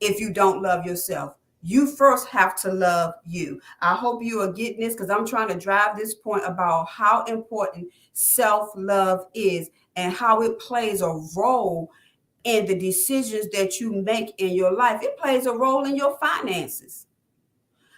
if 0.00 0.20
you 0.20 0.32
don't 0.32 0.62
love 0.62 0.84
yourself? 0.86 1.34
You 1.62 1.86
first 1.86 2.28
have 2.28 2.54
to 2.62 2.72
love 2.72 3.14
you. 3.24 3.60
I 3.80 3.96
hope 3.96 4.22
you 4.22 4.40
are 4.40 4.52
getting 4.52 4.80
this 4.80 4.94
because 4.94 5.10
I'm 5.10 5.26
trying 5.26 5.48
to 5.48 5.58
drive 5.58 5.96
this 5.96 6.14
point 6.14 6.44
about 6.44 6.88
how 6.88 7.24
important 7.24 7.88
self 8.12 8.70
love 8.76 9.26
is 9.34 9.70
and 9.96 10.12
how 10.12 10.42
it 10.42 10.60
plays 10.60 11.00
a 11.00 11.20
role 11.34 11.90
in 12.44 12.66
the 12.66 12.78
decisions 12.78 13.48
that 13.50 13.80
you 13.80 13.90
make 13.90 14.32
in 14.38 14.54
your 14.54 14.72
life. 14.72 15.02
It 15.02 15.18
plays 15.18 15.46
a 15.46 15.52
role 15.52 15.84
in 15.86 15.96
your 15.96 16.16
finances 16.18 17.06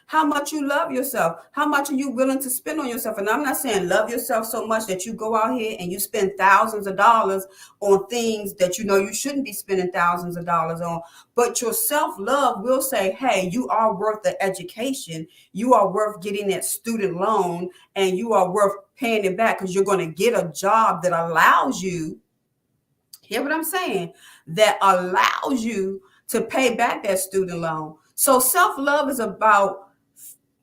how 0.09 0.25
much 0.25 0.53
you 0.53 0.67
love 0.67 0.91
yourself. 0.91 1.43
How 1.53 1.67
much 1.67 1.91
are 1.91 1.95
you 1.95 2.11
willing 2.11 2.41
to 2.41 2.49
spend 2.49 2.81
on 2.81 2.89
yourself? 2.89 3.19
And 3.19 3.29
i'm 3.29 3.43
not 3.43 3.59
saying 3.59 3.89
love 3.89 4.09
yourself 4.09 4.47
so 4.47 4.67
much 4.67 4.87
that 4.87 5.05
you 5.05 5.13
go 5.13 5.37
out 5.37 5.59
here 5.59 5.77
and 5.79 5.93
you 5.93 6.01
spend 6.01 6.33
thousands 6.39 6.87
of 6.87 6.97
dollars 6.97 7.47
on 7.81 8.07
things 8.07 8.55
that 8.55 8.79
you 8.79 8.87
know 8.87 8.97
you 8.97 9.13
shouldn't 9.13 9.45
be 9.45 9.53
spending 9.53 9.93
thousands 9.93 10.39
of 10.39 10.47
dollars 10.47 10.81
on. 10.81 11.03
But 11.35 11.61
your 11.61 11.75
self-love 11.75 12.63
will 12.63 12.81
say 12.81 13.13
hey 13.13 13.51
you 13.53 13.69
are 13.69 13.95
worth 13.95 14.23
the 14.23 14.43
education. 14.43 15.29
You 15.53 15.75
are 15.75 15.93
worth 15.93 16.23
getting 16.23 16.49
that 16.49 16.65
student 16.65 17.17
loan 17.17 17.69
and 17.95 18.17
you 18.17 18.33
are 18.33 18.51
worth 18.51 18.77
paying 18.97 19.27
it 19.27 19.37
back 19.37 19.59
because 19.59 19.75
you're 19.75 19.85
going 19.85 20.09
to 20.09 20.15
get 20.15 20.33
a 20.33 20.51
job 20.53 21.03
that 21.03 21.13
allows 21.13 21.83
you 21.83 22.19
hear 23.21 23.43
what 23.43 23.53
i'm 23.53 23.63
saying 23.63 24.11
that 24.47 24.79
allows 24.81 25.63
you 25.63 26.01
to 26.29 26.43
pay 26.43 26.75
back 26.75 27.03
that 27.03 27.19
student 27.19 27.61
loan. 27.61 27.97
So 28.15 28.39
self-love 28.39 29.09
is 29.09 29.19
about 29.19 29.88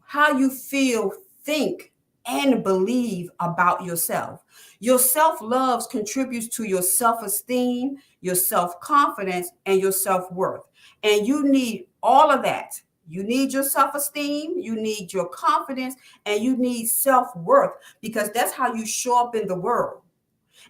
how 0.05 0.37
you 0.37 0.49
feel, 0.49 1.11
think, 1.43 1.91
and 2.25 2.63
believe 2.63 3.29
about 3.39 3.83
yourself. 3.83 4.43
Your 4.79 4.99
self 4.99 5.41
love 5.41 5.87
contributes 5.89 6.47
to 6.55 6.63
your 6.63 6.81
self 6.81 7.21
esteem, 7.23 7.97
your 8.21 8.35
self 8.35 8.79
confidence, 8.79 9.51
and 9.65 9.79
your 9.79 9.91
self 9.91 10.31
worth. 10.31 10.61
And 11.03 11.27
you 11.27 11.47
need 11.47 11.87
all 12.01 12.31
of 12.31 12.43
that. 12.43 12.79
You 13.07 13.23
need 13.23 13.53
your 13.53 13.63
self 13.63 13.93
esteem, 13.93 14.59
you 14.59 14.75
need 14.75 15.13
your 15.13 15.29
confidence, 15.29 15.95
and 16.25 16.43
you 16.43 16.57
need 16.57 16.87
self 16.87 17.35
worth 17.35 17.73
because 18.01 18.31
that's 18.31 18.51
how 18.51 18.73
you 18.73 18.85
show 18.85 19.27
up 19.27 19.35
in 19.35 19.47
the 19.47 19.55
world. 19.57 20.01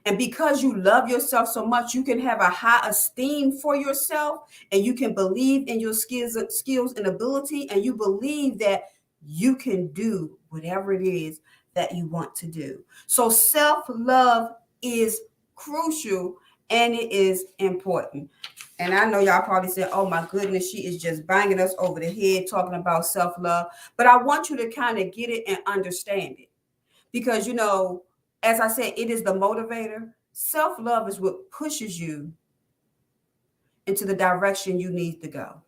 And 0.05 0.17
because 0.17 0.61
you 0.61 0.75
love 0.75 1.09
yourself 1.09 1.47
so 1.47 1.65
much, 1.65 1.93
you 1.93 2.03
can 2.03 2.19
have 2.19 2.41
a 2.41 2.49
high 2.49 2.87
esteem 2.89 3.53
for 3.53 3.75
yourself 3.75 4.41
and 4.71 4.83
you 4.83 4.93
can 4.93 5.13
believe 5.13 5.67
in 5.67 5.79
your 5.79 5.93
skills, 5.93 6.37
skills 6.49 6.93
and 6.93 7.07
ability, 7.07 7.69
and 7.69 7.83
you 7.83 7.95
believe 7.95 8.59
that 8.59 8.83
you 9.25 9.55
can 9.55 9.87
do 9.87 10.37
whatever 10.49 10.93
it 10.93 11.05
is 11.05 11.41
that 11.73 11.95
you 11.95 12.07
want 12.07 12.35
to 12.35 12.47
do. 12.47 12.83
So 13.07 13.29
self 13.29 13.85
love 13.89 14.51
is 14.81 15.21
crucial 15.55 16.37
and 16.69 16.93
it 16.93 17.11
is 17.11 17.45
important. 17.59 18.29
And 18.79 18.93
I 18.93 19.05
know 19.05 19.19
y'all 19.19 19.41
probably 19.41 19.69
said, 19.69 19.89
oh 19.93 20.09
my 20.09 20.27
goodness, 20.29 20.69
she 20.69 20.85
is 20.85 21.01
just 21.01 21.25
banging 21.25 21.61
us 21.61 21.73
over 21.77 21.99
the 21.99 22.11
head 22.11 22.45
talking 22.49 22.73
about 22.79 23.05
self 23.05 23.33
love. 23.39 23.67
But 23.95 24.07
I 24.07 24.17
want 24.17 24.49
you 24.49 24.57
to 24.57 24.71
kind 24.71 24.99
of 24.99 25.13
get 25.13 25.29
it 25.29 25.43
and 25.47 25.59
understand 25.65 26.35
it. 26.39 26.49
Because, 27.11 27.47
you 27.47 27.53
know, 27.53 28.03
as 28.43 28.59
I 28.59 28.67
said, 28.67 28.93
it 28.97 29.09
is 29.09 29.23
the 29.23 29.33
motivator. 29.33 30.11
Self 30.33 30.77
love 30.79 31.07
is 31.07 31.19
what 31.19 31.49
pushes 31.51 31.99
you 31.99 32.33
into 33.87 34.05
the 34.05 34.15
direction 34.15 34.79
you 34.79 34.89
need 34.89 35.21
to 35.21 35.29
go. 35.29 35.61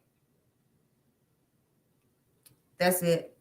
That's 2.77 3.01
it. 3.01 3.36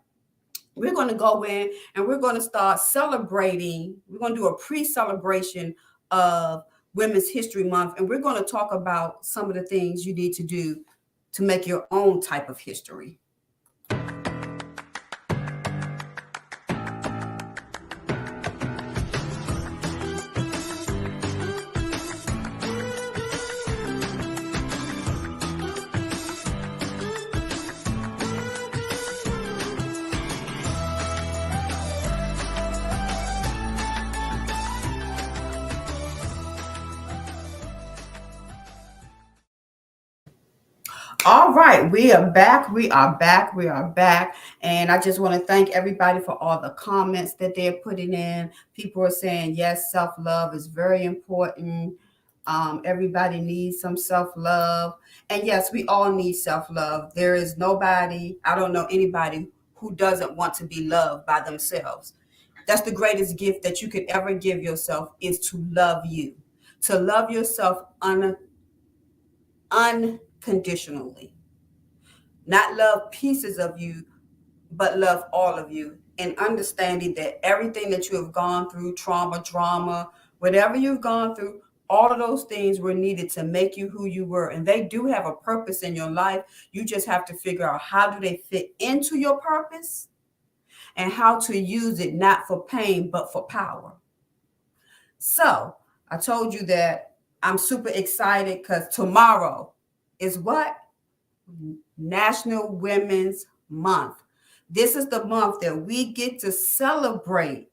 we're 0.75 0.93
going 0.93 1.07
to 1.07 1.15
go 1.15 1.43
in 1.43 1.71
and 1.95 2.07
we're 2.07 2.19
going 2.19 2.35
to 2.35 2.41
start 2.41 2.79
celebrating. 2.79 3.97
We're 4.07 4.19
going 4.19 4.35
to 4.35 4.41
do 4.41 4.47
a 4.47 4.57
pre 4.57 4.83
celebration 4.83 5.75
of 6.11 6.63
Women's 6.93 7.29
History 7.29 7.63
Month. 7.63 7.97
And 7.97 8.07
we're 8.07 8.21
going 8.21 8.41
to 8.41 8.49
talk 8.49 8.71
about 8.71 9.25
some 9.25 9.49
of 9.49 9.55
the 9.55 9.63
things 9.63 10.05
you 10.05 10.13
need 10.13 10.33
to 10.33 10.43
do 10.43 10.83
to 11.33 11.43
make 11.43 11.67
your 11.67 11.87
own 11.91 12.21
type 12.21 12.49
of 12.49 12.59
history. 12.59 13.19
We 41.91 42.11
are 42.11 42.29
back. 42.29 42.69
We 42.71 42.89
are 42.91 43.15
back. 43.17 43.55
We 43.55 43.67
are 43.67 43.87
back. 43.89 44.35
And 44.61 44.91
I 44.91 44.99
just 44.99 45.19
want 45.19 45.39
to 45.39 45.45
thank 45.45 45.69
everybody 45.69 46.19
for 46.19 46.41
all 46.41 46.59
the 46.59 46.71
comments 46.71 47.33
that 47.35 47.55
they're 47.55 47.77
putting 47.83 48.13
in. 48.13 48.51
People 48.73 49.03
are 49.03 49.11
saying, 49.11 49.55
yes, 49.55 49.91
self 49.91 50.11
love 50.19 50.53
is 50.53 50.67
very 50.67 51.05
important. 51.05 51.95
Um, 52.45 52.81
everybody 52.85 53.39
needs 53.41 53.79
some 53.79 53.97
self 53.97 54.29
love. 54.35 54.95
And 55.29 55.45
yes, 55.45 55.71
we 55.71 55.85
all 55.85 56.11
need 56.11 56.33
self 56.33 56.69
love. 56.69 57.13
There 57.15 57.35
is 57.35 57.57
nobody, 57.57 58.37
I 58.43 58.55
don't 58.55 58.73
know 58.73 58.87
anybody 58.89 59.47
who 59.75 59.93
doesn't 59.95 60.35
want 60.35 60.53
to 60.55 60.65
be 60.65 60.87
loved 60.87 61.25
by 61.25 61.41
themselves. 61.41 62.13
That's 62.65 62.81
the 62.81 62.91
greatest 62.91 63.37
gift 63.37 63.63
that 63.63 63.81
you 63.81 63.87
could 63.87 64.05
ever 64.09 64.33
give 64.33 64.61
yourself 64.61 65.11
is 65.21 65.39
to 65.51 65.65
love 65.71 66.05
you, 66.05 66.35
to 66.81 66.99
love 66.99 67.31
yourself 67.31 67.83
un 68.01 68.35
unconditionally. 69.71 71.33
Not 72.47 72.75
love 72.75 73.11
pieces 73.11 73.59
of 73.59 73.79
you, 73.79 74.05
but 74.71 74.97
love 74.97 75.25
all 75.31 75.57
of 75.57 75.71
you 75.71 75.97
and 76.17 76.37
understanding 76.37 77.13
that 77.15 77.45
everything 77.45 77.89
that 77.91 78.09
you 78.09 78.21
have 78.21 78.31
gone 78.31 78.69
through, 78.69 78.95
trauma, 78.95 79.41
drama, 79.43 80.09
whatever 80.39 80.75
you've 80.75 81.01
gone 81.01 81.35
through, 81.35 81.61
all 81.89 82.11
of 82.11 82.19
those 82.19 82.43
things 82.45 82.79
were 82.79 82.93
needed 82.93 83.29
to 83.29 83.43
make 83.43 83.77
you 83.77 83.89
who 83.89 84.05
you 84.05 84.25
were. 84.25 84.49
And 84.49 84.65
they 84.65 84.83
do 84.83 85.05
have 85.05 85.25
a 85.25 85.35
purpose 85.35 85.83
in 85.83 85.95
your 85.95 86.09
life. 86.09 86.43
You 86.71 86.83
just 86.83 87.05
have 87.07 87.23
to 87.25 87.33
figure 87.33 87.69
out 87.69 87.81
how 87.81 88.09
do 88.09 88.19
they 88.19 88.37
fit 88.49 88.73
into 88.79 89.17
your 89.17 89.39
purpose 89.39 90.09
and 90.95 91.11
how 91.11 91.39
to 91.41 91.57
use 91.57 91.99
it 91.99 92.13
not 92.13 92.47
for 92.47 92.65
pain, 92.65 93.09
but 93.09 93.31
for 93.31 93.43
power. 93.43 93.93
So 95.19 95.75
I 96.09 96.17
told 96.17 96.53
you 96.53 96.63
that 96.65 97.15
I'm 97.43 97.57
super 97.57 97.89
excited 97.89 98.61
because 98.61 98.87
tomorrow 98.89 99.71
is 100.19 100.39
what? 100.39 100.75
National 101.97 102.69
Women's 102.69 103.45
Month. 103.69 104.17
This 104.69 104.95
is 104.95 105.07
the 105.07 105.25
month 105.25 105.61
that 105.61 105.75
we 105.75 106.11
get 106.13 106.39
to 106.39 106.51
celebrate 106.51 107.69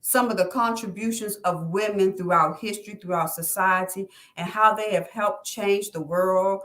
some 0.00 0.30
of 0.30 0.36
the 0.36 0.46
contributions 0.46 1.36
of 1.36 1.68
women 1.68 2.16
throughout 2.16 2.60
history, 2.60 2.94
throughout 2.94 3.30
society, 3.30 4.06
and 4.36 4.48
how 4.48 4.74
they 4.74 4.92
have 4.92 5.10
helped 5.10 5.44
change 5.46 5.90
the 5.90 6.00
world 6.00 6.60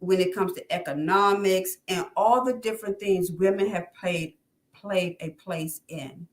when 0.00 0.20
it 0.20 0.34
comes 0.34 0.52
to 0.52 0.72
economics 0.72 1.76
and 1.88 2.06
all 2.16 2.44
the 2.44 2.54
different 2.54 2.98
things 2.98 3.30
women 3.32 3.68
have 3.68 3.92
played 3.94 4.34
played 4.74 5.16
a 5.20 5.30
place 5.30 5.80
in. 5.88 6.26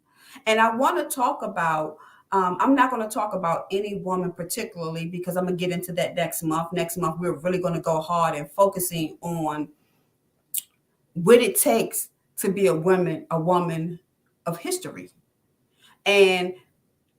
And 0.47 0.59
I 0.59 0.75
want 0.75 0.97
to 0.97 1.15
talk 1.15 1.43
about 1.43 1.97
um, 2.31 2.57
I'm 2.59 2.73
not 2.73 2.89
going 2.89 3.07
to 3.07 3.13
talk 3.13 3.35
about 3.35 3.67
any 3.71 3.99
woman 3.99 4.31
particularly 4.31 5.05
because 5.05 5.37
I'm 5.37 5.45
going 5.45 5.55
to 5.55 5.65
get 5.65 5.71
into 5.71 5.93
that 5.93 6.15
next 6.15 6.41
month. 6.41 6.73
Next 6.73 6.97
month, 6.97 7.17
we're 7.19 7.37
really 7.37 7.59
going 7.59 7.75
to 7.75 7.79
go 7.79 8.01
hard 8.01 8.33
and 8.33 8.49
focusing 8.49 9.19
on 9.21 9.69
what 11.13 11.41
it 11.41 11.59
takes 11.59 12.09
to 12.37 12.51
be 12.51 12.67
a 12.67 12.73
woman, 12.73 13.25
a 13.31 13.39
woman 13.39 13.99
of 14.45 14.57
history. 14.57 15.09
And 16.05 16.53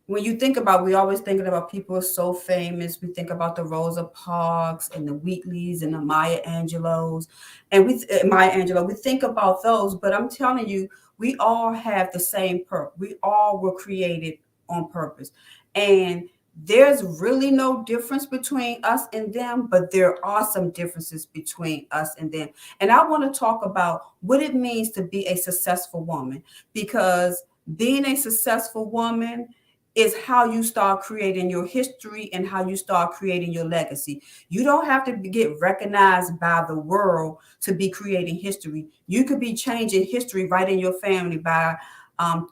when 0.07 0.23
you 0.23 0.37
think 0.37 0.59
about, 0.59 0.85
we 0.85 0.95
always 0.95 1.21
thinking 1.21 1.47
about 1.47 1.71
people 1.71 2.03
so 2.03 2.35
famous. 2.35 3.01
We 3.01 3.09
think 3.09 3.31
about 3.31 3.57
the 3.57 3.65
Rosa 3.65 4.05
Parks 4.05 4.91
and 4.95 5.09
the 5.09 5.15
Wheatleys 5.15 5.83
and 5.83 5.95
the 5.95 6.01
Maya 6.01 6.41
Angelos, 6.45 7.29
and 7.71 7.87
we 7.87 7.95
uh, 8.13 8.27
Maya 8.27 8.51
Angelou. 8.51 8.87
We 8.87 8.95
think 8.95 9.23
about 9.23 9.63
those, 9.63 9.95
but 9.95 10.13
I'm 10.13 10.29
telling 10.29 10.69
you, 10.69 10.89
we 11.17 11.37
all 11.37 11.73
have 11.73 12.13
the 12.13 12.21
same 12.21 12.65
purpose. 12.67 12.99
We 12.99 13.15
all 13.23 13.59
were 13.59 13.75
created 13.75 14.39
on 14.69 14.91
purpose, 14.91 15.33
and 15.75 16.29
there's 16.57 17.03
really 17.03 17.51
no 17.51 17.83
difference 17.85 18.27
between 18.27 18.81
us 18.85 19.07
and 19.13 19.33
them, 19.33 19.67
but 19.67 19.91
there 19.91 20.25
are 20.25 20.47
some 20.47 20.71
differences 20.71 21.27
between 21.27 21.87
us 21.91 22.15
and 22.19 22.31
them. 22.33 22.49
And 22.81 22.93
I 22.93 23.07
want 23.07 23.33
to 23.33 23.39
talk 23.39 23.65
about 23.65 24.13
what 24.21 24.43
it 24.43 24.55
means 24.55 24.91
to 24.93 25.03
be 25.03 25.27
a 25.27 25.37
successful 25.37 26.05
woman 26.05 26.43
because 26.73 27.43
being 27.77 28.07
a 28.07 28.15
successful 28.15 28.91
woman 28.91 29.49
is 29.95 30.17
how 30.25 30.45
you 30.45 30.63
start 30.63 31.03
creating 31.03 31.49
your 31.49 31.67
history 31.67 32.29
and 32.33 32.47
how 32.47 32.67
you 32.67 32.77
start 32.77 33.13
creating 33.13 33.53
your 33.53 33.65
legacy. 33.65 34.21
You 34.49 34.65
don't 34.65 34.87
have 34.87 35.05
to 35.05 35.13
get 35.13 35.59
recognized 35.61 36.39
by 36.41 36.65
the 36.67 36.79
world 36.79 37.39
to 37.61 37.75
be 37.75 37.91
creating 37.91 38.37
history. 38.37 38.87
You 39.07 39.25
could 39.25 39.39
be 39.39 39.55
changing 39.55 40.07
history 40.07 40.47
right 40.49 40.69
in 40.69 40.81
your 40.81 40.99
family 41.01 41.39
by 41.39 41.77
um, 42.19 42.49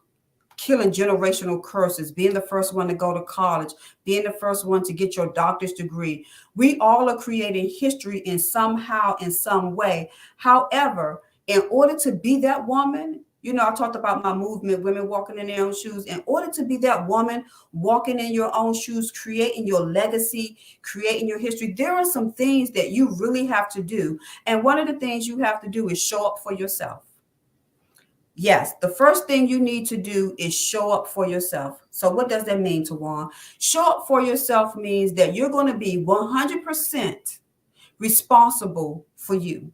killing 0.57 0.91
generational 0.91 1.63
curses, 1.63 2.13
being 2.13 2.35
the 2.35 2.41
first 2.41 2.75
one 2.75 2.89
to 2.89 2.95
go 2.95 3.13
to 3.13 3.23
college, 3.23 3.73
being 4.05 4.25
the 4.25 4.33
first 4.33 4.67
one 4.67 4.83
to 4.85 4.93
get 4.93 5.17
your 5.17 5.33
doctor's 5.33 5.73
degree. 5.73 6.27
We 6.55 6.79
all 6.79 7.09
are 7.11 7.19
creating 7.19 7.73
history 7.79 8.19
in 8.21 8.39
somehow, 8.39 9.17
in 9.17 9.31
some 9.31 9.75
way. 9.77 10.11
However, 10.37 11.23
in 11.47 11.63
order 11.71 11.97
to 11.99 12.13
be 12.13 12.41
that 12.41 12.67
woman, 12.67 13.25
you 13.43 13.53
know, 13.53 13.67
I 13.67 13.75
talked 13.75 13.97
about 13.97 14.23
my 14.23 14.33
movement, 14.33 14.85
women 14.85 15.09
walking 15.09 15.39
in 15.39 15.49
their 15.49 15.65
own 15.65 15.75
shoes. 15.75 16.05
In 16.05 16.23
order 16.27 16.51
to 16.53 16.65
be 16.65 16.77
that 16.79 17.09
woman 17.09 17.45
walking 17.73 18.21
in 18.21 18.33
your 18.33 18.55
own 18.55 18.73
shoes, 18.73 19.11
creating 19.11 19.67
your 19.67 19.81
legacy, 19.81 20.57
creating 20.83 21.27
your 21.27 21.41
history, 21.41 21.75
there 21.77 21.93
are 21.93 22.05
some 22.05 22.33
things 22.33 22.71
that 22.71 22.93
you 22.93 23.15
really 23.17 23.45
have 23.47 23.69
to 23.71 23.83
do. 23.83 24.17
And 24.47 24.63
one 24.63 24.79
of 24.79 24.87
the 24.87 24.95
things 24.95 25.27
you 25.27 25.39
have 25.39 25.61
to 25.63 25.69
do 25.69 25.89
is 25.89 26.01
show 26.01 26.25
up 26.25 26.39
for 26.41 26.53
yourself. 26.53 27.12
Yes, 28.35 28.73
the 28.81 28.89
first 28.89 29.27
thing 29.27 29.47
you 29.47 29.61
need 29.61 29.87
to 29.89 29.97
do 29.99 30.35
is 30.39 30.55
show 30.55 30.91
up 30.91 31.07
for 31.07 31.27
yourself. 31.29 31.81
So, 31.91 32.11
what 32.11 32.31
does 32.31 32.45
that 32.45 32.61
mean, 32.61 32.85
Tawan? 32.85 33.29
Show 33.59 33.85
up 33.85 34.07
for 34.09 34.23
yourself 34.23 34.75
means 34.75 35.13
that 35.15 35.35
you're 35.35 35.51
going 35.51 35.71
to 35.71 35.79
be 35.79 36.03
100% 36.03 37.39
responsible 37.99 39.07
for 39.17 39.35
you. 39.35 39.71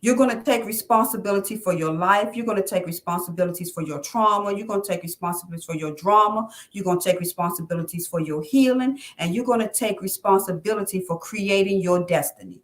You're 0.00 0.16
going 0.16 0.30
to 0.30 0.42
take 0.44 0.64
responsibility 0.64 1.56
for 1.56 1.72
your 1.72 1.92
life. 1.92 2.36
You're 2.36 2.46
going 2.46 2.62
to 2.62 2.68
take 2.68 2.86
responsibilities 2.86 3.72
for 3.72 3.82
your 3.82 4.00
trauma. 4.00 4.56
You're 4.56 4.66
going 4.66 4.82
to 4.82 4.88
take 4.88 5.02
responsibilities 5.02 5.64
for 5.66 5.74
your 5.74 5.92
drama. 5.94 6.48
You're 6.70 6.84
going 6.84 7.00
to 7.00 7.10
take 7.10 7.18
responsibilities 7.18 8.06
for 8.06 8.20
your 8.20 8.42
healing. 8.42 9.00
And 9.18 9.34
you're 9.34 9.44
going 9.44 9.58
to 9.60 9.72
take 9.72 10.00
responsibility 10.00 11.00
for 11.00 11.18
creating 11.18 11.80
your 11.82 12.06
destiny. 12.06 12.60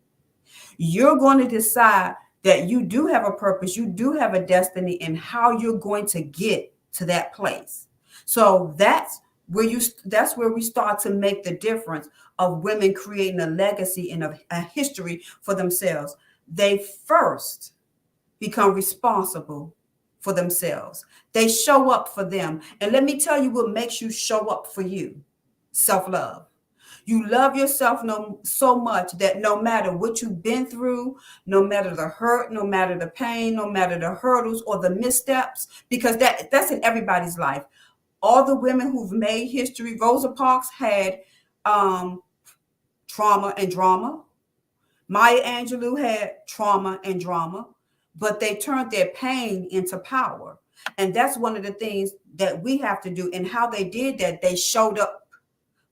You're 0.77 1.17
going 1.17 1.39
to 1.39 1.49
decide 1.49 2.15
that 2.45 2.69
you 2.69 2.83
do 2.83 3.07
have 3.07 3.27
a 3.27 3.33
purpose, 3.33 3.77
you 3.77 3.87
do 3.87 4.13
have 4.13 4.35
a 4.35 4.47
destiny, 4.47 5.01
and 5.03 5.19
how 5.19 5.59
you're 5.59 5.79
going 5.79 6.07
to 6.07 6.23
get 6.23 6.73
to 6.93 7.05
that 7.07 7.35
place. 7.35 7.89
So 8.25 8.73
that's 8.79 9.21
where 9.49 9.65
you 9.65 9.81
that's 10.07 10.37
where 10.37 10.53
we 10.53 10.63
start 10.63 10.99
to 11.01 11.11
make 11.11 11.43
the 11.43 11.57
difference 11.57 12.09
of 12.39 12.63
women 12.63 12.95
creating 12.95 13.41
a 13.41 13.47
legacy 13.47 14.13
and 14.13 14.25
a, 14.25 14.39
a 14.51 14.61
history 14.61 15.23
for 15.43 15.55
themselves 15.55 16.17
they 16.49 16.85
first 17.07 17.73
become 18.39 18.75
responsible 18.75 19.75
for 20.21 20.33
themselves. 20.33 21.05
They 21.33 21.49
show 21.49 21.91
up 21.91 22.09
for 22.09 22.25
them. 22.25 22.61
And 22.81 22.93
let 22.93 23.05
me 23.05 23.21
tell 23.21 23.43
you 23.43 23.51
what 23.51 23.71
makes 23.71 24.01
you 24.01 24.11
show 24.11 24.47
up 24.47 24.67
for 24.73 24.83
you 24.83 25.21
self 25.73 26.09
love. 26.09 26.47
You 27.07 27.29
love 27.29 27.55
yourself 27.55 28.03
no, 28.03 28.41
so 28.45 28.79
much 28.79 29.13
that 29.19 29.41
no 29.41 29.61
matter 29.61 29.95
what 29.95 30.23
you've 30.23 30.43
been 30.43 30.67
through, 30.67 31.19
no 31.47 31.63
matter 31.63 31.95
the 31.95 32.09
hurt, 32.09 32.53
no 32.53 32.65
matter 32.65 32.99
the 32.99 33.09
pain, 33.09 33.55
no 33.57 33.71
matter 33.71 33.99
the 33.99 34.15
hurdles 34.15 34.63
or 34.67 34.81
the 34.81 34.91
missteps, 34.91 35.69
because 35.89 36.17
that, 36.19 36.51
that's 36.51 36.71
in 36.71 36.83
everybody's 36.83 37.39
life. 37.39 37.65
All 38.23 38.45
the 38.45 38.55
women 38.55 38.91
who've 38.91 39.13
made 39.13 39.49
history, 39.49 39.99
Rosa 40.01 40.31
Parks 40.31 40.71
had 40.71 41.21
um, 41.65 42.23
trauma 43.07 43.55
and 43.59 43.71
drama. 43.71 44.23
Maya 45.09 45.43
Angelou 45.43 45.99
had 45.99 46.47
trauma 46.49 46.99
and 47.05 47.21
drama, 47.21 47.69
but 48.17 48.41
they 48.41 48.57
turned 48.57 48.91
their 48.91 49.09
pain 49.09 49.69
into 49.71 49.99
power. 49.99 50.59
And 50.99 51.15
that's 51.15 51.37
one 51.37 51.57
of 51.57 51.63
the 51.63 51.73
things 51.73 52.13
that 52.37 52.63
we 52.63 52.79
have 52.79 53.03
to 53.03 53.11
do. 53.11 53.31
And 53.33 53.47
how 53.47 53.69
they 53.69 53.85
did 53.85 54.19
that, 54.19 54.41
they 54.41 54.57
showed 54.57 54.99
up 54.99 55.29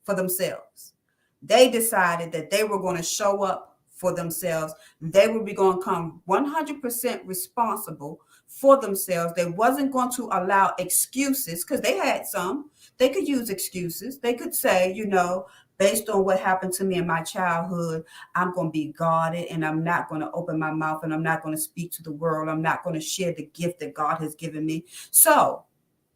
for 0.04 0.14
themselves. 0.14 0.94
They 1.42 1.70
decided 1.70 2.32
that 2.32 2.50
they 2.50 2.64
were 2.64 2.78
going 2.78 2.96
to 2.96 3.02
show 3.02 3.42
up 3.42 3.72
for 4.02 4.14
themselves. 4.14 4.74
They 5.00 5.28
would 5.28 5.44
be 5.44 5.54
going 5.54 5.78
to 5.78 5.84
come 5.84 6.22
100% 6.28 7.20
responsible 7.24 8.20
for 8.46 8.80
themselves. 8.80 9.34
They 9.34 9.46
wasn't 9.46 9.92
going 9.92 10.12
to 10.12 10.24
allow 10.32 10.74
excuses 10.78 11.64
because 11.64 11.80
they 11.80 11.96
had 11.96 12.26
some. 12.26 12.70
They 12.98 13.08
could 13.08 13.28
use 13.28 13.48
excuses. 13.48 14.18
They 14.18 14.34
could 14.34 14.54
say, 14.54 14.92
you 14.92 15.06
know, 15.06 15.46
based 15.78 16.08
on 16.08 16.24
what 16.24 16.38
happened 16.38 16.72
to 16.74 16.84
me 16.84 16.96
in 16.96 17.06
my 17.06 17.22
childhood, 17.22 18.04
I'm 18.34 18.52
going 18.52 18.68
to 18.68 18.72
be 18.72 18.92
guarded 18.92 19.46
and 19.46 19.64
I'm 19.64 19.82
not 19.82 20.08
going 20.08 20.20
to 20.20 20.30
open 20.32 20.58
my 20.58 20.70
mouth 20.70 21.02
and 21.02 21.12
I'm 21.12 21.22
not 21.22 21.42
going 21.42 21.54
to 21.54 21.60
speak 21.60 21.92
to 21.92 22.02
the 22.02 22.12
world. 22.12 22.48
I'm 22.48 22.62
not 22.62 22.84
going 22.84 22.94
to 22.94 23.00
share 23.00 23.32
the 23.32 23.50
gift 23.54 23.80
that 23.80 23.94
God 23.94 24.18
has 24.18 24.34
given 24.34 24.66
me. 24.66 24.84
So 25.10 25.64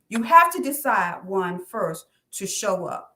you 0.08 0.22
have 0.22 0.52
to 0.52 0.62
decide 0.62 1.24
one 1.24 1.64
first 1.64 2.06
to 2.32 2.46
show 2.46 2.86
up. 2.86 3.15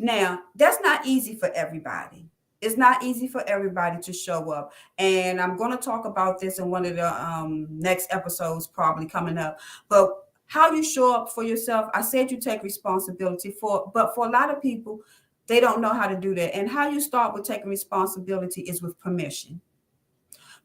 Now, 0.00 0.40
that's 0.56 0.80
not 0.80 1.04
easy 1.04 1.36
for 1.36 1.50
everybody. 1.54 2.24
It's 2.62 2.78
not 2.78 3.02
easy 3.02 3.28
for 3.28 3.46
everybody 3.46 4.00
to 4.00 4.14
show 4.14 4.50
up. 4.50 4.72
And 4.96 5.38
I'm 5.38 5.58
going 5.58 5.72
to 5.72 5.76
talk 5.76 6.06
about 6.06 6.40
this 6.40 6.58
in 6.58 6.70
one 6.70 6.86
of 6.86 6.96
the 6.96 7.22
um, 7.22 7.66
next 7.70 8.10
episodes, 8.10 8.66
probably 8.66 9.04
coming 9.04 9.36
up. 9.36 9.60
But 9.90 10.10
how 10.46 10.72
you 10.72 10.82
show 10.82 11.14
up 11.14 11.30
for 11.30 11.44
yourself, 11.44 11.90
I 11.92 12.00
said 12.00 12.30
you 12.30 12.40
take 12.40 12.62
responsibility 12.62 13.50
for, 13.50 13.92
but 13.92 14.14
for 14.14 14.26
a 14.26 14.30
lot 14.30 14.48
of 14.48 14.62
people, 14.62 15.00
they 15.46 15.60
don't 15.60 15.82
know 15.82 15.92
how 15.92 16.08
to 16.08 16.16
do 16.16 16.34
that. 16.34 16.56
And 16.56 16.66
how 16.66 16.88
you 16.88 17.00
start 17.02 17.34
with 17.34 17.44
taking 17.44 17.68
responsibility 17.68 18.62
is 18.62 18.80
with 18.80 18.98
permission. 18.98 19.60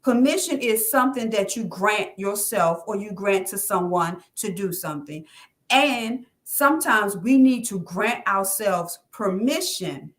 Permission 0.01 0.59
is 0.59 0.89
something 0.89 1.29
that 1.31 1.57
you 1.57 1.65
grant 1.65 2.17
yourself 2.17 2.83
or 2.87 2.95
you 2.95 3.11
grant 3.11 3.47
to 3.47 3.57
someone 3.57 4.23
to 4.37 4.53
do 4.53 4.71
something. 4.71 5.25
And 5.69 6.25
sometimes 6.45 7.17
we 7.17 7.37
need 7.37 7.65
to 7.65 7.79
grant 7.79 8.25
ourselves 8.27 8.99
permission 9.15 10.11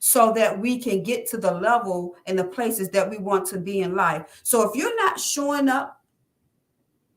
so 0.00 0.32
that 0.32 0.58
we 0.58 0.78
can 0.78 1.02
get 1.02 1.26
to 1.26 1.36
the 1.36 1.52
level 1.52 2.16
and 2.26 2.38
the 2.38 2.44
places 2.44 2.88
that 2.90 3.08
we 3.08 3.18
want 3.18 3.46
to 3.46 3.58
be 3.58 3.80
in 3.80 3.94
life. 3.94 4.40
So 4.42 4.68
if 4.68 4.74
you're 4.74 4.96
not 4.96 5.20
showing 5.20 5.68
up 5.68 6.00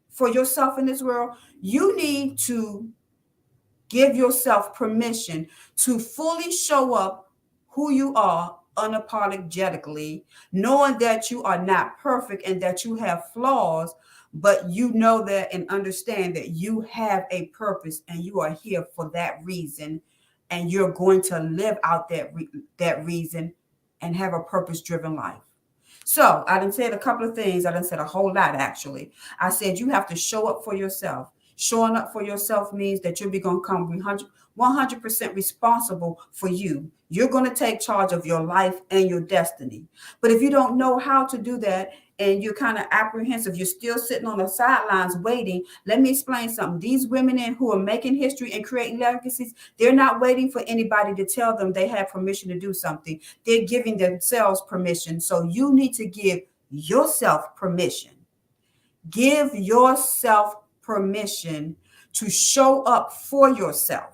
for 0.09 0.29
yourself 0.29 0.77
in 0.77 0.85
this 0.85 1.01
world, 1.01 1.37
you 1.59 1.95
need 1.95 2.37
to 2.39 2.87
give 3.89 4.15
yourself 4.15 4.75
permission 4.75 5.47
to 5.77 5.97
fully 5.97 6.51
show 6.51 6.93
up 6.93 7.31
who 7.69 7.91
you 7.91 8.13
are 8.13 8.59
unapologetically, 8.77 10.23
knowing 10.51 10.99
that 10.99 11.31
you 11.31 11.41
are 11.43 11.63
not 11.63 11.97
perfect 11.97 12.45
and 12.45 12.61
that 12.61 12.83
you 12.83 12.95
have 12.95 13.31
flaws, 13.33 13.95
but 14.35 14.69
you 14.69 14.91
know 14.91 15.23
that 15.23 15.53
and 15.53 15.67
understand 15.69 16.35
that 16.35 16.49
you 16.49 16.81
have 16.81 17.25
a 17.31 17.47
purpose 17.47 18.01
and 18.07 18.23
you 18.23 18.39
are 18.39 18.51
here 18.51 18.85
for 18.95 19.09
that 19.13 19.39
reason 19.43 20.01
and 20.53 20.71
you're 20.71 20.91
going 20.91 21.21
to 21.21 21.39
live 21.39 21.77
out 21.83 22.07
that 22.09 22.33
re- 22.33 22.49
that 22.77 23.03
reason 23.03 23.53
and 24.01 24.15
have 24.15 24.33
a 24.33 24.43
purpose 24.43 24.81
driven 24.81 25.15
life 25.15 25.41
so 26.05 26.43
i 26.47 26.59
didn't 26.59 26.75
say 26.75 26.85
a 26.85 26.97
couple 26.97 27.27
of 27.27 27.35
things 27.35 27.65
i 27.65 27.71
didn't 27.71 27.85
say 27.85 27.97
a 27.97 28.03
whole 28.03 28.33
lot 28.33 28.55
actually 28.55 29.11
i 29.39 29.49
said 29.49 29.79
you 29.79 29.89
have 29.89 30.07
to 30.07 30.15
show 30.15 30.47
up 30.47 30.63
for 30.63 30.75
yourself 30.75 31.31
showing 31.55 31.95
up 31.95 32.11
for 32.11 32.23
yourself 32.23 32.71
means 32.73 32.99
that 33.01 33.19
you'll 33.19 33.29
be 33.29 33.39
going 33.39 33.57
to 33.57 33.67
come 33.67 33.89
100 33.89 34.27
100% 34.57 35.35
responsible 35.35 36.21
for 36.31 36.49
you. 36.49 36.91
You're 37.09 37.29
going 37.29 37.45
to 37.45 37.55
take 37.55 37.79
charge 37.79 38.11
of 38.11 38.25
your 38.25 38.43
life 38.43 38.81
and 38.91 39.09
your 39.09 39.21
destiny. 39.21 39.85
But 40.21 40.31
if 40.31 40.41
you 40.41 40.49
don't 40.49 40.77
know 40.77 40.97
how 40.97 41.25
to 41.25 41.37
do 41.37 41.57
that 41.59 41.91
and 42.31 42.41
you're 42.41 42.53
kind 42.53 42.77
of 42.77 42.85
apprehensive, 42.91 43.55
you're 43.55 43.65
still 43.65 43.97
sitting 43.97 44.27
on 44.27 44.37
the 44.37 44.47
sidelines 44.47 45.17
waiting. 45.17 45.63
Let 45.85 45.99
me 45.99 46.11
explain 46.11 46.49
something. 46.49 46.79
These 46.79 47.07
women 47.07 47.37
in 47.37 47.55
who 47.55 47.73
are 47.73 47.79
making 47.79 48.15
history 48.15 48.53
and 48.53 48.63
creating 48.63 48.99
legacies, 48.99 49.53
they're 49.77 49.93
not 49.93 50.21
waiting 50.21 50.49
for 50.49 50.63
anybody 50.67 51.13
to 51.15 51.25
tell 51.25 51.55
them 51.55 51.73
they 51.73 51.87
have 51.87 52.09
permission 52.09 52.49
to 52.49 52.59
do 52.59 52.73
something. 52.73 53.19
They're 53.45 53.65
giving 53.65 53.97
themselves 53.97 54.61
permission. 54.67 55.19
So 55.19 55.43
you 55.43 55.73
need 55.73 55.93
to 55.95 56.05
give 56.05 56.39
yourself 56.71 57.55
permission. 57.55 58.11
Give 59.09 59.53
yourself 59.53 60.55
permission 60.81 61.75
to 62.13 62.29
show 62.29 62.83
up 62.83 63.11
for 63.13 63.49
yourself 63.49 64.12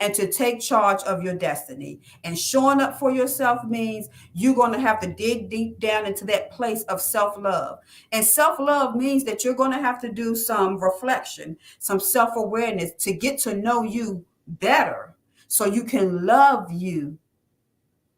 and 0.00 0.14
to 0.14 0.30
take 0.30 0.60
charge 0.60 1.02
of 1.02 1.22
your 1.22 1.34
destiny. 1.34 2.00
And 2.24 2.38
showing 2.38 2.80
up 2.80 2.98
for 2.98 3.10
yourself 3.10 3.64
means 3.64 4.08
you're 4.32 4.54
going 4.54 4.72
to 4.72 4.80
have 4.80 5.00
to 5.00 5.12
dig 5.12 5.50
deep 5.50 5.80
down 5.80 6.06
into 6.06 6.24
that 6.26 6.52
place 6.52 6.84
of 6.84 7.00
self 7.00 7.36
love. 7.38 7.78
And 8.12 8.24
self 8.24 8.58
love 8.58 8.94
means 8.94 9.24
that 9.24 9.44
you're 9.44 9.54
going 9.54 9.72
to 9.72 9.78
have 9.78 10.00
to 10.02 10.12
do 10.12 10.36
some 10.36 10.78
reflection, 10.82 11.56
some 11.78 12.00
self 12.00 12.30
awareness 12.36 12.92
to 13.04 13.12
get 13.12 13.38
to 13.40 13.54
know 13.54 13.82
you 13.82 14.24
better 14.46 15.14
so 15.48 15.66
you 15.66 15.84
can 15.84 16.24
love 16.24 16.70
you 16.70 17.18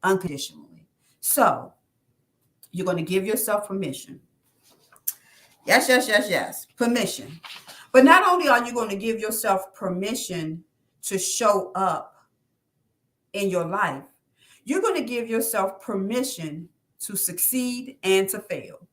unconditionally. 0.02 0.86
So 1.20 1.72
you're 2.72 2.86
going 2.86 2.98
to 2.98 3.02
give 3.02 3.26
yourself 3.26 3.66
permission. 3.68 4.20
Yes, 5.66 5.88
yes, 5.88 6.08
yes, 6.08 6.28
yes. 6.28 6.66
Permission. 6.76 7.40
But 7.92 8.04
not 8.04 8.26
only 8.26 8.48
are 8.48 8.64
you 8.64 8.72
going 8.72 8.88
to 8.90 8.96
give 8.96 9.18
yourself 9.18 9.74
permission 9.74 10.64
to 11.02 11.18
show 11.18 11.72
up 11.74 12.16
in 13.32 13.50
your 13.50 13.64
life, 13.64 14.02
you're 14.64 14.82
going 14.82 14.94
to 14.94 15.08
give 15.08 15.28
yourself 15.28 15.80
permission 15.80 16.68
to 17.00 17.16
succeed 17.16 17.96
and 18.02 18.28
to 18.28 18.40
fail. 18.40 18.86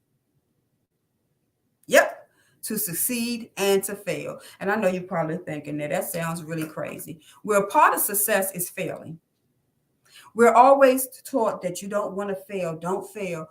Yep, 1.88 2.30
to 2.64 2.78
succeed 2.78 3.52
and 3.58 3.84
to 3.84 3.96
fail. 3.96 4.40
And 4.60 4.72
I 4.72 4.76
know 4.76 4.88
you're 4.88 5.04
probably 5.04 5.38
thinking 5.38 5.78
that 5.78 5.90
that 5.90 6.06
sounds 6.06 6.44
really 6.44 6.68
crazy. 6.68 7.22
Where 7.44 7.66
part 7.68 7.94
of 7.94 8.02
success 8.02 8.52
is 8.54 8.70
failing. 8.70 9.20
We're 10.36 10.54
always 10.54 11.08
taught 11.24 11.62
that 11.62 11.82
you 11.82 11.88
don't 11.88 12.16
want 12.16 12.30
to 12.30 12.36
fail, 12.36 12.78
don't 12.78 13.12
fail. 13.14 13.48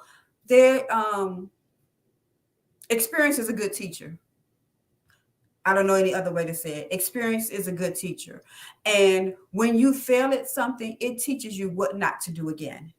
There, 0.47 0.91
um, 0.95 1.51
experience 2.91 3.39
is 3.39 3.49
a 3.49 3.55
good 3.55 3.73
teacher. 3.73 4.19
I 5.67 5.75
don't 5.75 5.89
know 5.89 5.95
any 5.95 6.15
other 6.15 6.33
way 6.33 6.45
to 6.45 6.55
say 6.55 6.77
it. 6.77 6.89
Experience 6.93 7.51
is 7.51 7.67
a 7.67 7.73
good 7.73 7.97
teacher. 7.97 8.41
And 8.85 9.35
when 9.51 9.77
you 9.77 9.93
fail 9.93 10.33
at 10.33 10.49
something, 10.49 10.97
it 11.01 11.19
teaches 11.19 11.59
you 11.59 11.71
what 11.71 11.99
not 11.99 12.21
to 12.21 12.31
do 12.31 12.51
again. 12.51 12.95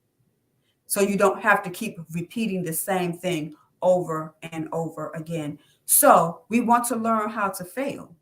So 0.86 1.00
you 1.00 1.16
don't 1.16 1.42
have 1.42 1.64
to 1.64 1.70
keep 1.70 1.98
repeating 2.12 2.64
the 2.64 2.74
same 2.74 3.14
thing 3.14 3.56
over 3.82 4.36
and 4.42 4.68
over 4.74 5.12
again. 5.16 5.60
So 5.86 6.42
we 6.50 6.60
want 6.60 6.84
to 6.88 6.98
learn 6.98 7.30
how 7.30 7.48
to 7.50 7.64
fail. 7.64 8.14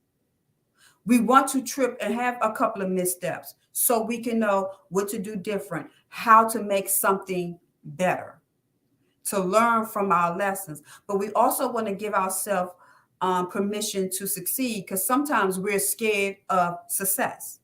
We 1.07 1.19
want 1.19 1.47
to 1.49 1.63
trip 1.63 1.97
and 1.99 2.13
have 2.13 2.37
a 2.41 2.51
couple 2.51 2.83
of 2.83 2.89
missteps 2.89 3.55
so 3.71 4.03
we 4.03 4.19
can 4.19 4.37
know 4.37 4.71
what 4.89 5.09
to 5.09 5.19
do 5.19 5.35
different, 5.35 5.89
how 6.09 6.47
to 6.49 6.61
make 6.61 6.87
something 6.87 7.59
better, 7.83 8.39
to 9.25 9.39
learn 9.39 9.87
from 9.87 10.11
our 10.11 10.37
lessons. 10.37 10.83
But 11.07 11.17
we 11.17 11.31
also 11.31 11.71
want 11.71 11.87
to 11.87 11.95
give 11.95 12.13
ourselves 12.13 12.73
um, 13.25 13.49
permission 13.49 14.07
to 14.07 14.27
succeed 14.27 14.85
because 14.85 15.03
sometimes 15.03 15.59
we're 15.59 15.79
scared 15.79 16.37
of 16.51 16.77
success. 16.87 17.59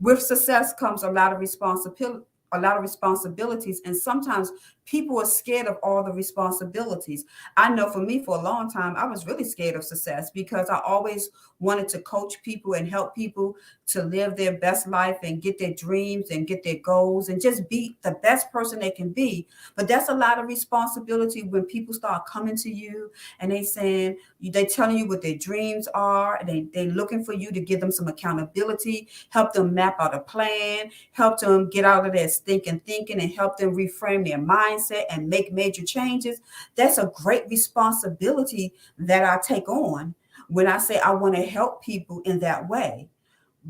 With 0.00 0.22
success 0.22 0.72
comes 0.72 1.02
a 1.02 1.10
lot 1.10 1.34
of 1.34 1.38
responsibility, 1.38 2.24
a 2.54 2.58
lot 2.58 2.78
of 2.78 2.82
responsibilities, 2.82 3.82
and 3.84 3.94
sometimes 3.94 4.50
people 4.84 5.18
are 5.20 5.26
scared 5.26 5.66
of 5.66 5.76
all 5.82 6.02
the 6.02 6.12
responsibilities. 6.12 7.24
I 7.56 7.70
know 7.70 7.90
for 7.90 8.00
me, 8.00 8.24
for 8.24 8.36
a 8.38 8.42
long 8.42 8.70
time, 8.70 8.96
I 8.96 9.06
was 9.06 9.26
really 9.26 9.44
scared 9.44 9.76
of 9.76 9.84
success 9.84 10.30
because 10.30 10.68
I 10.68 10.80
always 10.80 11.30
wanted 11.60 11.88
to 11.88 12.00
coach 12.00 12.42
people 12.42 12.74
and 12.74 12.88
help 12.88 13.14
people 13.14 13.56
to 13.86 14.02
live 14.02 14.36
their 14.36 14.58
best 14.58 14.88
life 14.88 15.18
and 15.22 15.40
get 15.40 15.58
their 15.58 15.72
dreams 15.74 16.30
and 16.30 16.46
get 16.46 16.64
their 16.64 16.78
goals 16.82 17.28
and 17.28 17.40
just 17.40 17.68
be 17.68 17.96
the 18.02 18.12
best 18.22 18.50
person 18.50 18.80
they 18.80 18.90
can 18.90 19.10
be. 19.10 19.46
But 19.76 19.86
that's 19.86 20.08
a 20.08 20.14
lot 20.14 20.38
of 20.38 20.46
responsibility 20.46 21.42
when 21.42 21.64
people 21.66 21.94
start 21.94 22.26
coming 22.26 22.56
to 22.56 22.70
you 22.70 23.10
and 23.38 23.52
they 23.52 23.62
saying 23.62 24.16
they 24.40 24.66
telling 24.66 24.98
you 24.98 25.06
what 25.06 25.22
their 25.22 25.36
dreams 25.36 25.88
are 25.94 26.36
and 26.36 26.48
they 26.48 26.66
they 26.74 26.90
looking 26.90 27.24
for 27.24 27.32
you 27.32 27.52
to 27.52 27.60
give 27.60 27.80
them 27.80 27.92
some 27.92 28.08
accountability, 28.08 29.08
help 29.28 29.52
them 29.52 29.74
map 29.74 29.96
out 30.00 30.14
a 30.14 30.20
plan, 30.20 30.90
help 31.12 31.38
them 31.38 31.70
get 31.70 31.84
out 31.84 32.06
of 32.06 32.12
their 32.12 32.28
stinking 32.28 32.80
thinking 32.80 33.20
and 33.20 33.32
help 33.32 33.56
them 33.56 33.76
reframe 33.76 34.26
their 34.26 34.38
mind 34.38 34.71
mindset 34.72 35.04
and 35.10 35.28
make 35.28 35.52
major 35.52 35.84
changes, 35.84 36.40
that's 36.74 36.98
a 36.98 37.12
great 37.14 37.48
responsibility 37.48 38.72
that 38.98 39.24
I 39.24 39.38
take 39.42 39.68
on 39.68 40.14
when 40.48 40.66
I 40.66 40.78
say 40.78 40.98
I 40.98 41.12
want 41.12 41.34
to 41.34 41.42
help 41.42 41.82
people 41.82 42.20
in 42.24 42.38
that 42.40 42.68
way. 42.68 43.08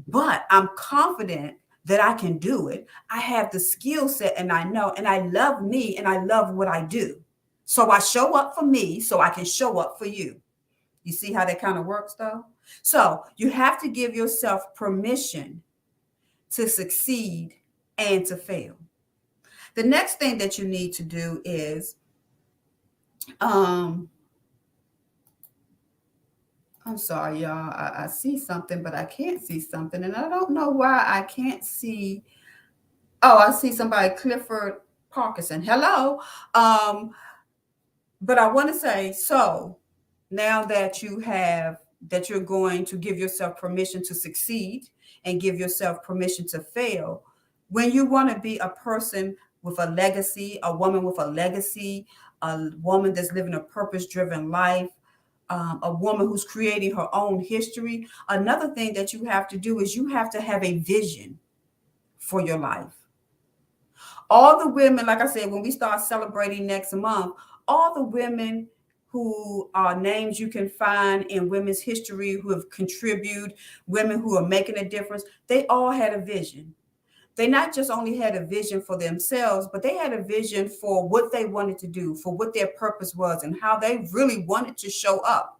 But 0.09 0.47
I'm 0.51 0.71
confident 0.77 1.57
that 1.85 2.03
I 2.03 2.15
can 2.15 2.39
do 2.39 2.69
it. 2.69 2.87
I 3.11 3.19
have 3.19 3.51
the 3.51 3.61
skill 3.61 4.09
set 4.09 4.35
and 4.37 4.53
I 4.53 4.65
know, 4.65 4.93
and 4.97 5.07
I 5.07 5.27
love 5.29 5.63
me 5.63 5.97
and 5.97 6.07
I 6.07 6.23
love 6.25 6.55
what 6.55 6.69
I 6.69 6.85
do. 6.85 7.21
So 7.65 7.91
I 7.91 7.99
show 7.99 8.35
up 8.35 8.55
for 8.55 8.65
me 8.65 9.01
so 9.01 9.21
I 9.21 9.31
can 9.31 9.45
show 9.45 9.79
up 9.79 9.99
for 9.99 10.07
you. 10.07 10.41
You 11.05 11.13
see 11.13 11.33
how 11.33 11.45
that 11.45 11.61
kind 11.61 11.79
of 11.79 11.87
works 11.87 12.15
though? 12.15 12.45
So 12.83 13.25
you 13.37 13.51
have 13.51 13.81
to 13.83 13.89
give 13.89 14.15
yourself 14.15 14.63
permission 14.75 15.63
to 16.53 16.69
succeed 16.69 17.55
and 17.99 18.25
to 18.27 18.37
fail. 18.37 18.77
The 19.75 19.83
next 19.83 20.19
thing 20.19 20.39
that 20.39 20.59
you 20.59 20.67
need 20.67 20.93
to 20.95 21.03
do 21.03 21.41
is 21.45 21.97
um 23.41 24.09
I'm 26.85 26.99
sorry, 26.99 27.41
y'all. 27.41 27.71
I, 27.71 28.05
I, 28.05 28.07
see 28.09 28.37
something, 28.37 28.83
but 28.83 28.93
I 28.93 29.05
can't 29.05 29.41
see 29.41 29.61
something. 29.61 30.03
And 30.03 30.17
I 30.17 30.29
don't 30.29 30.51
know 30.51 30.71
why 30.71 31.05
I 31.07 31.23
can't 31.23 31.65
see. 31.65 32.25
Oh, 33.23 33.39
I 33.39 33.53
see 33.53 33.73
somebody, 33.73 34.15
Clifford 34.17 34.81
Parkinson. 35.09 35.63
Hello. 35.63 36.21
Um, 36.55 37.13
but 38.21 38.39
I 38.39 38.49
want 38.51 38.69
to 38.69 38.75
say 38.75 39.13
so 39.13 39.79
now 40.31 40.65
that 40.65 41.03
you 41.03 41.21
have 41.21 41.79
that 42.09 42.29
you're 42.29 42.41
going 42.41 42.85
to 42.87 42.97
give 42.97 43.17
yourself 43.17 43.57
permission 43.57 44.03
to 44.03 44.15
succeed 44.15 44.89
and 45.25 45.41
give 45.41 45.57
yourself 45.57 46.03
permission 46.03 46.49
to 46.49 46.61
fail, 46.61 47.23
when 47.69 47.93
you 47.93 48.07
want 48.07 48.29
to 48.29 48.41
be 48.41 48.59
a 48.59 48.71
person 48.71 49.37
with 49.63 49.79
a 49.79 49.91
legacy, 49.91 50.59
a 50.63 50.77
woman 50.77 51.03
with 51.03 51.19
a 51.19 51.27
legacy, 51.27 52.07
a 52.43 52.71
woman 52.83 53.15
that's 53.15 53.33
living 53.33 53.55
a 53.55 53.61
purpose 53.61 54.07
driven 54.07 54.51
life, 54.51 54.91
um, 55.51 55.81
a 55.83 55.93
woman 55.93 56.27
who's 56.27 56.45
creating 56.45 56.95
her 56.95 57.09
own 57.15 57.41
history. 57.41 58.07
Another 58.29 58.75
thing 58.75 58.95
that 58.95 59.13
you 59.13 59.25
have 59.25 59.49
to 59.49 59.59
do 59.59 59.81
is 59.81 59.95
you 59.95 60.09
have 60.09 60.31
to 60.31 60.41
have 60.41 60.65
a 60.65 60.79
vision 60.79 61.39
for 62.19 62.41
your 62.41 62.59
life. 62.59 62.95
All 64.31 64.59
the 64.59 64.69
women, 64.69 65.07
like 65.07 65.21
I 65.21 65.27
said, 65.27 65.51
when 65.51 65.63
we 65.63 65.71
start 65.71 66.01
celebrating 66.01 66.67
next 66.67 66.93
month, 66.95 67.35
all 67.69 67.95
the 67.95 68.03
women 68.03 68.69
who 69.07 69.71
are 69.75 70.01
names 70.01 70.41
you 70.41 70.49
can 70.49 70.71
find 70.71 71.25
in 71.25 71.51
women's 71.51 71.83
history 71.83 72.41
who 72.41 72.49
have 72.51 72.71
contributed, 72.71 73.53
women 73.87 74.21
who 74.21 74.37
are 74.37 74.49
making 74.49 74.79
a 74.79 74.89
difference, 74.89 75.23
they 75.49 75.67
all 75.67 75.91
had 75.91 76.15
a 76.15 76.25
vision 76.25 76.75
they 77.35 77.47
not 77.47 77.75
just 77.75 77.91
only 77.91 78.17
had 78.17 78.37
a 78.37 78.45
vision 78.45 78.83
for 78.83 78.99
themselves, 78.99 79.67
but 79.73 79.83
they 79.83 79.97
had 79.97 80.13
a 80.13 80.23
vision 80.23 80.69
for 80.69 81.09
what 81.09 81.33
they 81.33 81.47
wanted 81.47 81.79
to 81.79 81.87
do, 81.87 82.15
for 82.15 82.37
what 82.37 82.53
their 82.53 82.69
purpose 82.69 83.15
was, 83.15 83.43
and 83.43 83.59
how 83.61 83.79
they 83.79 84.07
really 84.13 84.45
wanted 84.45 84.77
to 84.79 84.91
show 84.91 85.21
up 85.21 85.59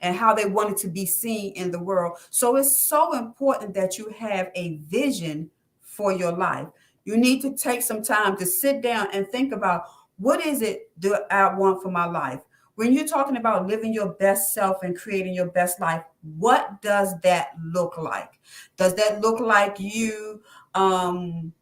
and 0.00 0.14
how 0.14 0.34
they 0.34 0.44
wanted 0.44 0.76
to 0.76 0.88
be 0.88 1.06
seen 1.06 1.52
in 1.54 1.70
the 1.70 1.82
world. 1.82 2.18
So 2.30 2.56
it's 2.56 2.88
so 2.88 3.16
important 3.16 3.72
that 3.74 3.96
you 3.96 4.10
have 4.18 4.50
a 4.54 4.76
vision 4.82 5.50
for 5.80 6.12
your 6.12 6.32
life. 6.32 6.68
You 7.04 7.16
need 7.16 7.40
to 7.42 7.56
take 7.56 7.80
some 7.80 8.02
time 8.02 8.36
to 8.36 8.44
sit 8.44 8.82
down 8.82 9.08
and 9.12 9.26
think 9.28 9.52
about 9.52 9.84
what 10.18 10.44
is 10.44 10.60
it 10.60 10.90
that 10.98 11.26
I 11.30 11.54
want 11.54 11.82
for 11.82 11.90
my 11.90 12.04
life? 12.04 12.40
When 12.76 12.92
you're 12.92 13.06
talking 13.06 13.36
about 13.36 13.66
living 13.66 13.92
your 13.92 14.14
best 14.14 14.52
self 14.52 14.82
and 14.82 14.96
creating 14.96 15.34
your 15.34 15.46
best 15.46 15.80
life, 15.80 16.02
what 16.36 16.82
does 16.82 17.18
that 17.20 17.50
look 17.72 17.96
like? 17.98 18.40
Does 18.76 18.94
that 18.96 19.20
look 19.20 19.38
like 19.38 19.76
you 19.78 20.42
um, 20.74 21.52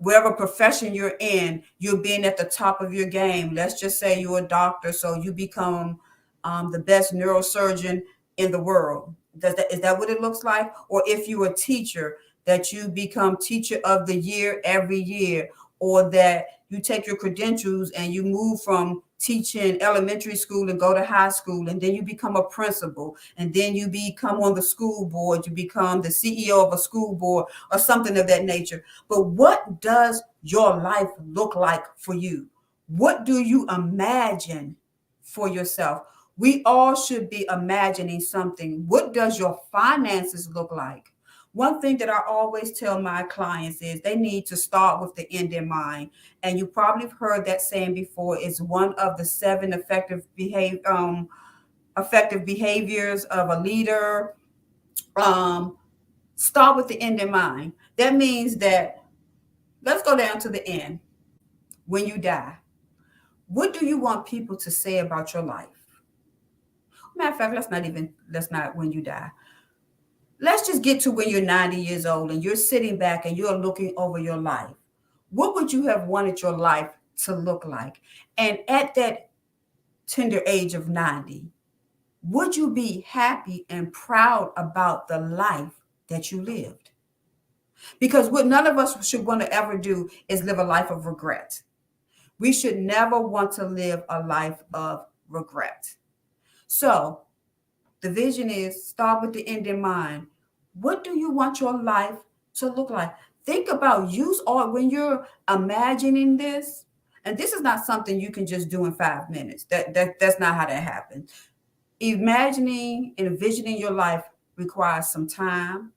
whatever 0.00 0.32
profession 0.32 0.94
you're 0.94 1.16
in, 1.20 1.62
you're 1.78 1.98
being 1.98 2.24
at 2.24 2.36
the 2.36 2.44
top 2.44 2.80
of 2.80 2.92
your 2.92 3.06
game. 3.06 3.54
Let's 3.54 3.78
just 3.78 4.00
say 4.00 4.20
you're 4.20 4.38
a 4.38 4.48
doctor, 4.48 4.92
so 4.92 5.14
you 5.14 5.32
become 5.32 6.00
um, 6.42 6.72
the 6.72 6.78
best 6.78 7.12
neurosurgeon 7.12 8.02
in 8.38 8.50
the 8.50 8.62
world. 8.62 9.14
Does 9.38 9.54
that 9.54 9.72
is 9.72 9.80
that 9.80 9.98
what 9.98 10.10
it 10.10 10.20
looks 10.20 10.42
like? 10.42 10.72
Or 10.88 11.02
if 11.06 11.28
you're 11.28 11.46
a 11.46 11.54
teacher, 11.54 12.16
that 12.46 12.72
you 12.72 12.88
become 12.88 13.36
teacher 13.36 13.78
of 13.84 14.06
the 14.06 14.16
year 14.16 14.60
every 14.64 14.98
year, 14.98 15.50
or 15.78 16.10
that 16.10 16.46
you 16.70 16.80
take 16.80 17.06
your 17.06 17.16
credentials 17.16 17.90
and 17.90 18.12
you 18.12 18.22
move 18.22 18.62
from 18.62 19.02
teaching 19.20 19.80
elementary 19.82 20.34
school 20.34 20.70
and 20.70 20.80
go 20.80 20.94
to 20.94 21.04
high 21.04 21.28
school 21.28 21.68
and 21.68 21.80
then 21.80 21.94
you 21.94 22.02
become 22.02 22.36
a 22.36 22.42
principal 22.42 23.16
and 23.36 23.52
then 23.52 23.76
you 23.76 23.86
become 23.86 24.40
on 24.42 24.54
the 24.54 24.62
school 24.62 25.04
board 25.04 25.46
you 25.46 25.52
become 25.52 26.00
the 26.00 26.08
ceo 26.08 26.66
of 26.66 26.72
a 26.72 26.78
school 26.78 27.14
board 27.14 27.44
or 27.70 27.78
something 27.78 28.16
of 28.16 28.26
that 28.26 28.44
nature. 28.44 28.82
But 29.08 29.26
what 29.26 29.80
does 29.80 30.22
your 30.42 30.76
life 30.78 31.10
look 31.24 31.54
like 31.54 31.84
for 31.96 32.14
you? 32.14 32.48
What 32.88 33.24
do 33.24 33.40
you 33.40 33.68
imagine 33.68 34.76
for 35.22 35.48
yourself? 35.48 36.02
We 36.36 36.62
all 36.64 36.96
should 36.96 37.28
be 37.28 37.46
imagining 37.50 38.20
something. 38.20 38.84
What 38.88 39.12
does 39.12 39.38
your 39.38 39.60
finances 39.70 40.48
look 40.54 40.72
like 40.72 41.12
one 41.52 41.80
thing 41.80 41.98
that 41.98 42.08
I 42.08 42.20
always 42.28 42.72
tell 42.72 43.00
my 43.00 43.24
clients 43.24 43.82
is 43.82 44.00
they 44.00 44.14
need 44.14 44.46
to 44.46 44.56
start 44.56 45.00
with 45.00 45.16
the 45.16 45.30
end 45.32 45.52
in 45.52 45.68
mind. 45.68 46.10
And 46.42 46.58
you 46.58 46.66
probably 46.66 47.08
have 47.08 47.16
heard 47.18 47.44
that 47.46 47.60
saying 47.60 47.94
before. 47.94 48.38
It's 48.38 48.60
one 48.60 48.94
of 48.94 49.16
the 49.16 49.24
seven 49.24 49.72
effective 49.72 50.26
behavior 50.36 50.80
um, 50.86 51.28
effective 51.98 52.44
behaviors 52.44 53.24
of 53.26 53.50
a 53.50 53.60
leader. 53.60 54.34
Um, 55.16 55.76
start 56.36 56.76
with 56.76 56.86
the 56.86 57.00
end 57.00 57.20
in 57.20 57.30
mind. 57.32 57.72
That 57.96 58.14
means 58.14 58.56
that 58.58 59.02
let's 59.82 60.02
go 60.02 60.16
down 60.16 60.38
to 60.40 60.48
the 60.48 60.66
end. 60.66 61.00
When 61.86 62.06
you 62.06 62.18
die, 62.18 62.56
what 63.48 63.76
do 63.76 63.84
you 63.84 63.98
want 63.98 64.24
people 64.24 64.56
to 64.56 64.70
say 64.70 64.98
about 64.98 65.34
your 65.34 65.42
life? 65.42 65.66
Matter 67.16 67.32
of 67.32 67.38
fact, 67.38 67.54
let's 67.54 67.70
not 67.70 67.84
even 67.84 68.14
let's 68.30 68.52
not 68.52 68.76
when 68.76 68.92
you 68.92 69.02
die 69.02 69.30
let's 70.40 70.66
just 70.66 70.82
get 70.82 71.00
to 71.00 71.10
when 71.10 71.28
you're 71.28 71.42
90 71.42 71.76
years 71.76 72.06
old 72.06 72.30
and 72.30 72.42
you're 72.42 72.56
sitting 72.56 72.98
back 72.98 73.26
and 73.26 73.36
you're 73.36 73.56
looking 73.56 73.92
over 73.96 74.18
your 74.18 74.38
life. 74.38 74.70
What 75.30 75.54
would 75.54 75.72
you 75.72 75.86
have 75.86 76.08
wanted 76.08 76.40
your 76.40 76.56
life 76.56 76.90
to 77.24 77.36
look 77.36 77.64
like? 77.64 78.00
And 78.38 78.58
at 78.68 78.94
that 78.94 79.30
tender 80.06 80.42
age 80.46 80.74
of 80.74 80.88
90, 80.88 81.44
would 82.22 82.56
you 82.56 82.70
be 82.70 83.04
happy 83.06 83.64
and 83.68 83.92
proud 83.92 84.52
about 84.56 85.08
the 85.08 85.20
life 85.20 85.72
that 86.08 86.32
you 86.32 86.42
lived? 86.42 86.90
Because 87.98 88.28
what 88.28 88.46
none 88.46 88.66
of 88.66 88.76
us 88.76 89.06
should 89.06 89.24
want 89.24 89.40
to 89.40 89.52
ever 89.52 89.78
do 89.78 90.08
is 90.28 90.42
live 90.42 90.58
a 90.58 90.64
life 90.64 90.90
of 90.90 91.06
regret. 91.06 91.62
We 92.38 92.52
should 92.52 92.78
never 92.78 93.20
want 93.20 93.52
to 93.52 93.66
live 93.66 94.02
a 94.08 94.22
life 94.26 94.62
of 94.74 95.06
regret. 95.28 95.94
So, 96.66 97.22
the 98.00 98.10
vision 98.10 98.50
is 98.50 98.86
start 98.86 99.22
with 99.22 99.32
the 99.32 99.46
end 99.46 99.66
in 99.66 99.80
mind. 99.80 100.26
What 100.74 101.04
do 101.04 101.18
you 101.18 101.30
want 101.30 101.60
your 101.60 101.82
life 101.82 102.16
to 102.54 102.72
look 102.72 102.90
like? 102.90 103.14
Think 103.44 103.70
about 103.70 104.10
use 104.10 104.40
all 104.46 104.70
when 104.72 104.90
you're 104.90 105.26
imagining 105.52 106.36
this, 106.36 106.84
and 107.24 107.36
this 107.36 107.52
is 107.52 107.60
not 107.60 107.84
something 107.84 108.20
you 108.20 108.30
can 108.30 108.46
just 108.46 108.68
do 108.68 108.84
in 108.86 108.92
five 108.92 109.28
minutes. 109.30 109.64
That, 109.64 109.92
that 109.94 110.18
that's 110.18 110.38
not 110.38 110.54
how 110.54 110.66
that 110.66 110.82
happens. 110.82 111.32
Imagining 112.00 113.14
and 113.18 113.26
envisioning 113.26 113.78
your 113.78 113.90
life 113.90 114.24
requires 114.56 115.08
some 115.08 115.26
time. 115.26 115.92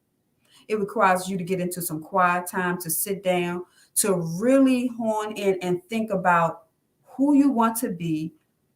It 0.67 0.79
requires 0.79 1.29
you 1.29 1.37
to 1.37 1.43
get 1.43 1.59
into 1.59 1.81
some 1.81 2.01
quiet 2.01 2.47
time 2.47 2.77
to 2.79 2.89
sit 2.89 3.23
down, 3.23 3.65
to 3.95 4.15
really 4.39 4.87
hone 4.97 5.33
in 5.33 5.59
and 5.61 5.83
think 5.85 6.11
about 6.11 6.63
who 7.03 7.35
you 7.35 7.49
want 7.49 7.77
to 7.77 7.89
be, 7.89 8.33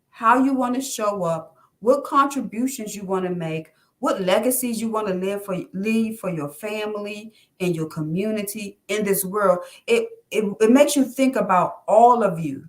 how 0.09 0.43
you 0.43 0.53
want 0.53 0.75
to 0.75 0.81
show 0.81 1.23
up, 1.23 1.56
what 1.79 2.03
contributions 2.03 2.95
you 2.95 3.05
want 3.05 3.25
to 3.25 3.33
make, 3.33 3.71
what 3.99 4.21
legacies 4.21 4.79
you 4.79 4.89
want 4.89 5.07
to 5.07 5.13
live 5.13 5.43
for 5.43 5.57
leave 5.73 6.19
for 6.19 6.29
your 6.29 6.49
family 6.49 7.33
and 7.59 7.75
your 7.75 7.87
community 7.87 8.79
in 8.87 9.03
this 9.03 9.25
world. 9.25 9.59
It, 9.87 10.07
it 10.31 10.45
it 10.59 10.71
makes 10.71 10.95
you 10.95 11.03
think 11.03 11.35
about 11.35 11.81
all 11.87 12.23
of 12.23 12.39
you, 12.39 12.67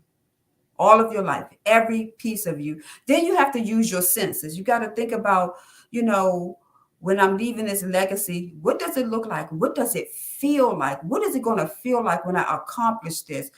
all 0.79 1.01
of 1.01 1.13
your 1.13 1.23
life, 1.23 1.47
every 1.67 2.15
piece 2.19 2.47
of 2.47 2.61
you. 2.61 2.81
Then 3.07 3.25
you 3.25 3.37
have 3.37 3.53
to 3.53 3.61
use 3.61 3.91
your 3.91 4.03
senses. 4.03 4.57
You 4.57 4.65
got 4.65 4.79
to 4.81 4.91
think 4.91 5.13
about, 5.13 5.57
you 5.91 6.03
know, 6.03 6.59
when 7.01 7.21
I'm 7.21 7.37
leaving 7.37 7.67
this 7.67 7.83
legacy, 7.83 8.55
what 8.61 8.79
does 8.79 8.97
it 8.97 9.09
look 9.09 9.27
like? 9.27 9.51
What 9.53 9.75
does 9.75 9.95
it 9.95 10.11
feel 10.11 10.77
like? 10.77 11.03
What 11.05 11.23
is 11.23 11.35
it 11.35 11.43
going 11.43 11.59
to 11.59 11.69
feel 11.69 12.03
like 12.03 12.25
when 12.27 12.37
I 12.37 12.57
accomplish 12.57 13.23
this? 13.23 13.51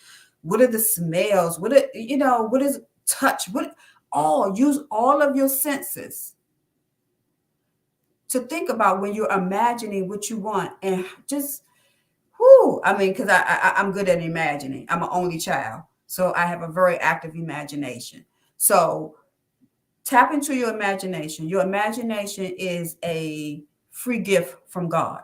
What 0.43 0.61
are 0.61 0.67
the 0.67 0.79
smells? 0.79 1.59
What 1.59 1.73
are, 1.73 1.85
you 1.95 2.17
know, 2.17 2.43
what 2.43 2.63
is 2.63 2.81
touch? 3.07 3.45
What 3.53 3.75
all 4.13 4.57
use 4.57 4.81
all 4.91 5.23
of 5.23 5.37
your 5.37 5.49
senses 5.49 6.35
to 8.29 8.41
think 8.41 8.69
about 8.69 9.01
when 9.01 9.15
you're 9.15 9.31
imagining 9.31 10.09
what 10.09 10.31
you 10.31 10.39
want 10.39 10.73
and 10.83 11.05
just 11.27 11.63
whoo 12.39 12.81
i 12.85 12.97
mean 12.97 13.11
because 13.11 13.29
I, 13.29 13.43
I 13.43 13.73
i'm 13.77 13.93
good 13.93 14.09
at 14.09 14.21
imagining. 14.21 14.87
I'm 14.89 15.03
an 15.03 15.09
only 15.13 15.39
child 15.39 15.83
so 16.07 16.33
i 16.35 16.47
have 16.47 16.63
a 16.63 16.69
very 16.69 16.97
active 16.99 17.35
imagination. 17.35 18.25
So 18.57 19.17
tap 20.05 20.35
into 20.35 20.55
your 20.55 20.75
imagination. 20.75 21.49
Your 21.49 21.63
imagination 21.63 22.45
is 22.59 22.97
a 23.05 23.63
free 23.91 24.19
gift 24.19 24.57
from 24.69 24.89
god 24.89 25.23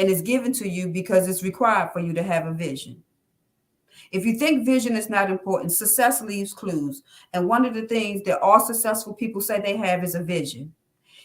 and 0.00 0.08
it's 0.08 0.22
given 0.22 0.52
to 0.54 0.68
you 0.68 0.88
because 0.88 1.28
it's 1.28 1.42
required 1.42 1.90
for 1.92 2.00
you 2.00 2.14
to 2.14 2.22
have 2.22 2.46
a 2.46 2.54
vision 2.54 3.02
if 4.10 4.26
you 4.26 4.34
think 4.34 4.66
vision 4.66 4.96
is 4.96 5.08
not 5.08 5.30
important, 5.30 5.72
success 5.72 6.20
leaves 6.20 6.52
clues. 6.52 7.02
And 7.32 7.48
one 7.48 7.64
of 7.64 7.74
the 7.74 7.86
things 7.86 8.22
that 8.24 8.40
all 8.40 8.58
successful 8.58 9.14
people 9.14 9.40
say 9.40 9.60
they 9.60 9.76
have 9.76 10.02
is 10.02 10.14
a 10.14 10.22
vision. 10.22 10.74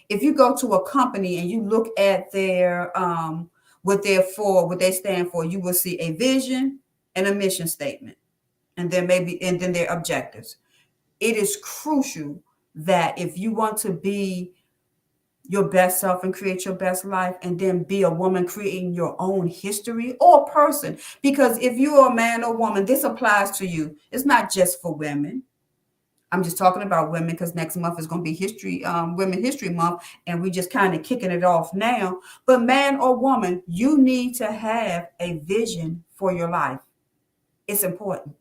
If 0.08 0.22
you 0.22 0.36
go 0.36 0.56
to 0.58 0.74
a 0.74 0.88
company 0.88 1.40
and 1.40 1.50
you 1.50 1.64
look 1.64 1.88
at 1.98 2.32
their 2.32 2.96
um, 2.98 3.50
what 3.82 4.04
they're 4.04 4.22
for, 4.22 4.68
what 4.68 4.80
they 4.80 4.92
stand 4.92 5.32
for, 5.32 5.46
you 5.46 5.60
will 5.60 5.74
see 5.74 6.00
a 6.00 6.12
vision 6.12 6.80
and 7.16 7.28
a 7.28 7.34
mission 7.34 7.68
statement, 7.68 8.18
and 8.78 8.92
then 8.92 9.08
maybe 9.08 9.42
and 9.42 9.60
then 9.60 9.74
their 9.74 9.92
objectives. 9.92 10.58
It 11.20 11.36
is 11.36 11.58
crucial 11.64 12.44
that 12.76 13.18
if 13.18 13.38
you 13.38 13.54
want 13.54 13.78
to 13.78 13.94
be 13.94 14.54
your 15.48 15.70
best 15.70 16.00
self 16.00 16.24
and 16.24 16.34
create 16.34 16.66
your 16.66 16.76
best 16.76 17.06
life 17.06 17.36
and 17.42 17.60
then 17.60 17.84
be 17.84 18.04
a 18.04 18.10
woman 18.10 18.48
creating 18.48 18.94
your 18.94 19.16
own 19.20 19.48
history 19.48 20.16
or 20.20 20.46
person. 20.46 20.98
Because 21.22 21.58
if 21.60 21.78
you're 21.78 22.08
a 22.08 22.14
man 22.14 22.44
or 22.44 22.56
woman 22.56 22.86
this 22.86 23.04
applies 23.04 23.52
to 23.58 23.68
you. 23.68 23.96
It's 24.12 24.26
not 24.26 24.52
just 24.52 24.82
for 24.82 24.94
women. 24.94 25.44
I'm 26.32 26.44
just 26.44 26.58
talking 26.58 26.82
about 26.82 27.12
women 27.12 27.30
because 27.30 27.56
next 27.56 27.78
month 27.78 28.00
is 28.00 28.08
going 28.08 28.22
to 28.22 28.30
be 28.30 28.36
history 28.36 28.84
um, 28.84 29.16
women 29.16 29.42
history 29.42 29.70
month 29.70 30.04
and 30.28 30.42
we're 30.42 30.52
just 30.52 30.72
kind 30.72 30.94
of 30.94 31.04
kicking 31.04 31.32
it 31.32 31.44
off 31.44 31.74
now. 31.74 32.20
But 32.46 32.62
man 32.62 33.00
or 33.00 33.16
woman 33.16 33.64
you 33.68 33.98
need 33.98 34.36
to 34.36 34.52
have 34.52 35.10
a 35.20 35.40
vision 35.40 36.04
for 36.14 36.34
your 36.34 36.50
life. 36.50 36.80
It's 37.68 37.84
important. 37.84 38.36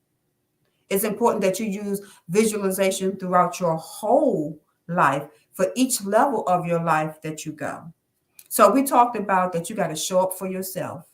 It's 0.90 1.04
important 1.04 1.42
that 1.42 1.58
you 1.60 1.66
use 1.66 2.00
visualization 2.28 3.16
throughout 3.16 3.58
your 3.60 3.76
whole 3.76 4.60
life 4.88 5.28
for 5.54 5.72
each 5.74 6.04
level 6.04 6.46
of 6.46 6.66
your 6.66 6.82
life 6.82 7.22
that 7.22 7.46
you 7.46 7.52
go. 7.52 7.92
So 8.48 8.70
we 8.70 8.82
talked 8.82 9.16
about 9.16 9.52
that 9.52 9.70
you 9.70 9.76
got 9.76 9.88
to 9.88 9.96
show 9.96 10.20
up 10.20 10.34
for 10.34 10.48
yourself. 10.48 11.06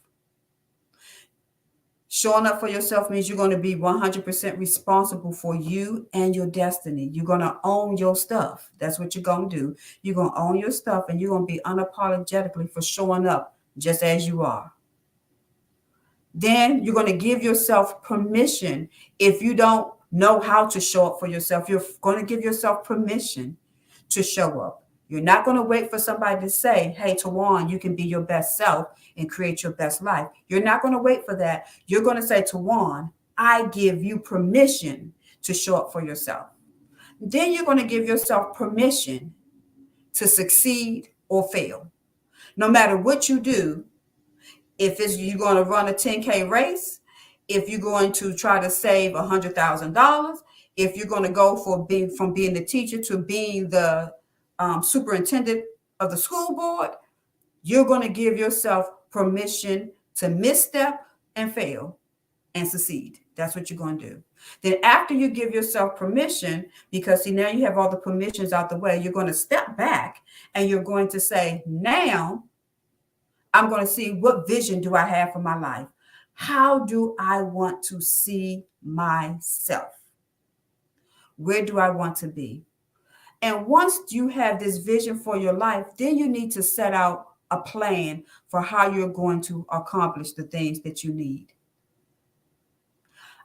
Showing 2.12 2.44
up 2.44 2.58
for 2.58 2.66
yourself 2.66 3.08
means 3.08 3.28
you're 3.28 3.38
going 3.38 3.52
to 3.52 3.56
be 3.56 3.76
100% 3.76 4.58
responsible 4.58 5.32
for 5.32 5.54
you 5.54 6.08
and 6.12 6.34
your 6.34 6.48
destiny. 6.48 7.08
You're 7.12 7.24
going 7.24 7.40
to 7.40 7.56
own 7.62 7.96
your 7.96 8.16
stuff. 8.16 8.68
That's 8.78 8.98
what 8.98 9.14
you're 9.14 9.22
going 9.22 9.48
to 9.48 9.56
do. 9.56 9.76
You're 10.02 10.16
going 10.16 10.32
to 10.32 10.38
own 10.38 10.58
your 10.58 10.72
stuff 10.72 11.04
and 11.08 11.20
you're 11.20 11.30
going 11.30 11.46
to 11.46 11.52
be 11.52 11.60
unapologetically 11.64 12.68
for 12.68 12.82
showing 12.82 13.28
up 13.28 13.56
just 13.78 14.02
as 14.02 14.26
you 14.26 14.42
are. 14.42 14.72
Then 16.34 16.82
you're 16.82 16.94
going 16.94 17.06
to 17.06 17.16
give 17.16 17.42
yourself 17.42 18.02
permission 18.02 18.88
if 19.20 19.40
you 19.40 19.54
don't 19.54 19.92
know 20.10 20.40
how 20.40 20.66
to 20.66 20.80
show 20.80 21.06
up 21.06 21.20
for 21.20 21.28
yourself. 21.28 21.68
You're 21.68 21.84
going 22.00 22.18
to 22.18 22.26
give 22.26 22.44
yourself 22.44 22.84
permission 22.84 23.56
to 24.10 24.22
show 24.22 24.60
up. 24.60 24.84
You're 25.08 25.20
not 25.20 25.44
going 25.44 25.56
to 25.56 25.62
wait 25.62 25.90
for 25.90 25.98
somebody 25.98 26.40
to 26.40 26.48
say, 26.48 26.94
Hey, 26.96 27.16
Tawan, 27.16 27.68
you 27.68 27.78
can 27.78 27.96
be 27.96 28.04
your 28.04 28.20
best 28.20 28.56
self 28.56 28.88
and 29.16 29.28
create 29.28 29.62
your 29.62 29.72
best 29.72 30.02
life. 30.02 30.28
You're 30.48 30.62
not 30.62 30.82
going 30.82 30.94
to 30.94 31.02
wait 31.02 31.24
for 31.24 31.34
that. 31.36 31.66
You're 31.86 32.02
going 32.02 32.16
to 32.16 32.22
say, 32.22 32.42
Tawan, 32.42 33.10
I 33.36 33.66
give 33.68 34.04
you 34.04 34.18
permission 34.20 35.12
to 35.42 35.52
show 35.52 35.76
up 35.76 35.92
for 35.92 36.04
yourself. 36.04 36.46
Then 37.20 37.52
you're 37.52 37.64
going 37.64 37.78
to 37.78 37.84
give 37.84 38.06
yourself 38.06 38.56
permission 38.56 39.34
to 40.14 40.28
succeed 40.28 41.08
or 41.28 41.48
fail. 41.48 41.90
No 42.56 42.68
matter 42.68 42.96
what 42.96 43.28
you 43.28 43.40
do, 43.40 43.84
if 44.78 45.00
it's 45.00 45.18
you're 45.18 45.38
going 45.38 45.56
to 45.56 45.64
run 45.64 45.88
a 45.88 45.92
10K 45.92 46.48
race, 46.48 47.00
if 47.48 47.68
you're 47.68 47.80
going 47.80 48.12
to 48.12 48.34
try 48.34 48.60
to 48.60 48.70
save 48.70 49.14
a 49.14 49.22
$100,000, 49.22 50.36
if 50.82 50.96
you're 50.96 51.06
going 51.06 51.22
to 51.22 51.30
go 51.30 51.56
for 51.56 51.86
being 51.86 52.10
from 52.16 52.32
being 52.32 52.54
the 52.54 52.64
teacher 52.64 53.00
to 53.02 53.18
being 53.18 53.68
the 53.68 54.12
um, 54.58 54.82
superintendent 54.82 55.64
of 56.00 56.10
the 56.10 56.16
school 56.16 56.54
board, 56.54 56.90
you're 57.62 57.84
going 57.84 58.02
to 58.02 58.08
give 58.08 58.38
yourself 58.38 58.86
permission 59.10 59.92
to 60.16 60.28
misstep 60.28 61.06
and 61.36 61.52
fail 61.52 61.98
and 62.54 62.66
succeed. 62.66 63.20
That's 63.36 63.54
what 63.54 63.70
you're 63.70 63.78
going 63.78 63.98
to 63.98 64.08
do. 64.10 64.22
Then, 64.62 64.76
after 64.82 65.14
you 65.14 65.28
give 65.28 65.52
yourself 65.52 65.96
permission, 65.96 66.66
because 66.90 67.24
see, 67.24 67.30
now 67.30 67.48
you 67.48 67.64
have 67.64 67.78
all 67.78 67.90
the 67.90 67.96
permissions 67.96 68.52
out 68.52 68.70
the 68.70 68.78
way, 68.78 69.00
you're 69.00 69.12
going 69.12 69.26
to 69.26 69.34
step 69.34 69.76
back 69.76 70.22
and 70.54 70.68
you're 70.68 70.82
going 70.82 71.08
to 71.08 71.20
say, 71.20 71.62
Now 71.66 72.44
I'm 73.52 73.68
going 73.68 73.82
to 73.82 73.86
see 73.86 74.12
what 74.12 74.48
vision 74.48 74.80
do 74.80 74.94
I 74.94 75.06
have 75.06 75.32
for 75.32 75.40
my 75.40 75.58
life? 75.58 75.88
How 76.32 76.84
do 76.84 77.14
I 77.18 77.42
want 77.42 77.82
to 77.84 78.00
see 78.00 78.64
myself? 78.82 79.99
Where 81.40 81.64
do 81.64 81.78
I 81.78 81.88
want 81.88 82.16
to 82.16 82.28
be? 82.28 82.62
And 83.40 83.66
once 83.66 83.98
you 84.10 84.28
have 84.28 84.60
this 84.60 84.76
vision 84.76 85.18
for 85.18 85.38
your 85.38 85.54
life, 85.54 85.86
then 85.96 86.18
you 86.18 86.28
need 86.28 86.50
to 86.52 86.62
set 86.62 86.92
out 86.92 87.28
a 87.50 87.62
plan 87.62 88.24
for 88.48 88.60
how 88.60 88.90
you're 88.90 89.08
going 89.08 89.40
to 89.42 89.64
accomplish 89.72 90.32
the 90.32 90.42
things 90.42 90.80
that 90.80 91.02
you 91.02 91.14
need. 91.14 91.54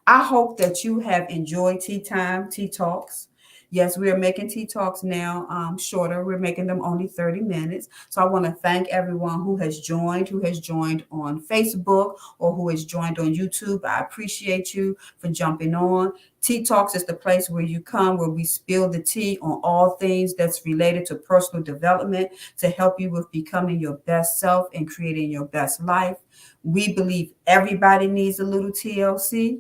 I 0.05 0.23
hope 0.23 0.57
that 0.57 0.83
you 0.83 0.99
have 0.99 1.29
enjoyed 1.29 1.79
Tea 1.79 2.01
Time, 2.01 2.51
Tea 2.51 2.67
Talks. 2.67 3.29
Yes, 3.75 3.97
we 3.97 4.09
are 4.09 4.17
making 4.17 4.47
Tea 4.47 4.65
Talks 4.65 5.03
now 5.03 5.45
um, 5.49 5.77
shorter. 5.77 6.23
We're 6.23 6.39
making 6.39 6.65
them 6.65 6.81
only 6.81 7.07
30 7.07 7.41
minutes. 7.41 7.89
So 8.09 8.21
I 8.21 8.25
want 8.25 8.45
to 8.45 8.53
thank 8.53 8.87
everyone 8.87 9.43
who 9.43 9.57
has 9.57 9.81
joined, 9.81 10.29
who 10.29 10.39
has 10.43 10.61
joined 10.61 11.03
on 11.11 11.41
Facebook 11.45 12.15
or 12.39 12.55
who 12.55 12.69
has 12.69 12.85
joined 12.85 13.19
on 13.19 13.35
YouTube. 13.35 13.83
I 13.83 13.99
appreciate 13.99 14.73
you 14.73 14.95
for 15.17 15.27
jumping 15.27 15.75
on. 15.75 16.13
Tea 16.39 16.63
Talks 16.63 16.95
is 16.95 17.03
the 17.03 17.15
place 17.15 17.49
where 17.49 17.63
you 17.63 17.81
come, 17.81 18.17
where 18.17 18.29
we 18.29 18.45
spill 18.45 18.87
the 18.87 19.03
tea 19.03 19.37
on 19.41 19.59
all 19.61 19.97
things 19.97 20.35
that's 20.35 20.65
related 20.65 21.05
to 21.07 21.15
personal 21.15 21.61
development 21.61 22.31
to 22.59 22.69
help 22.69 22.97
you 22.97 23.09
with 23.09 23.29
becoming 23.31 23.81
your 23.81 23.97
best 24.05 24.39
self 24.39 24.67
and 24.73 24.89
creating 24.89 25.29
your 25.29 25.47
best 25.47 25.83
life. 25.83 26.15
We 26.63 26.93
believe 26.93 27.33
everybody 27.45 28.07
needs 28.07 28.39
a 28.39 28.45
little 28.45 28.71
TLC. 28.71 29.59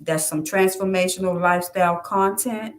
That's 0.00 0.26
some 0.26 0.42
transformational 0.42 1.40
lifestyle 1.40 2.00
content 2.00 2.74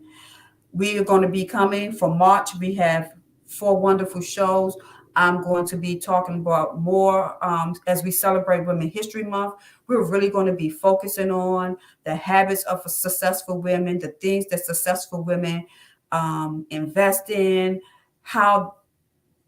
we 0.71 0.97
are 0.97 1.03
going 1.03 1.21
to 1.21 1.27
be 1.27 1.45
coming 1.45 1.91
for 1.91 2.13
March. 2.13 2.51
We 2.59 2.73
have 2.75 3.13
four 3.45 3.79
wonderful 3.79 4.21
shows. 4.21 4.77
I'm 5.15 5.41
going 5.41 5.65
to 5.67 5.77
be 5.77 5.97
talking 5.97 6.35
about 6.35 6.79
more 6.79 7.43
um, 7.43 7.73
as 7.87 8.03
we 8.03 8.11
celebrate 8.11 8.67
Women 8.67 8.89
History 8.89 9.23
Month. 9.23 9.55
We're 9.87 10.05
really 10.05 10.29
going 10.29 10.45
to 10.45 10.53
be 10.53 10.69
focusing 10.69 11.31
on 11.31 11.77
the 12.03 12.15
habits 12.15 12.63
of 12.63 12.83
successful 12.85 13.59
women, 13.59 13.97
the 13.97 14.09
things 14.09 14.45
that 14.47 14.63
successful 14.63 15.23
women 15.23 15.65
um, 16.11 16.67
invest 16.69 17.31
in, 17.31 17.81
how 18.21 18.75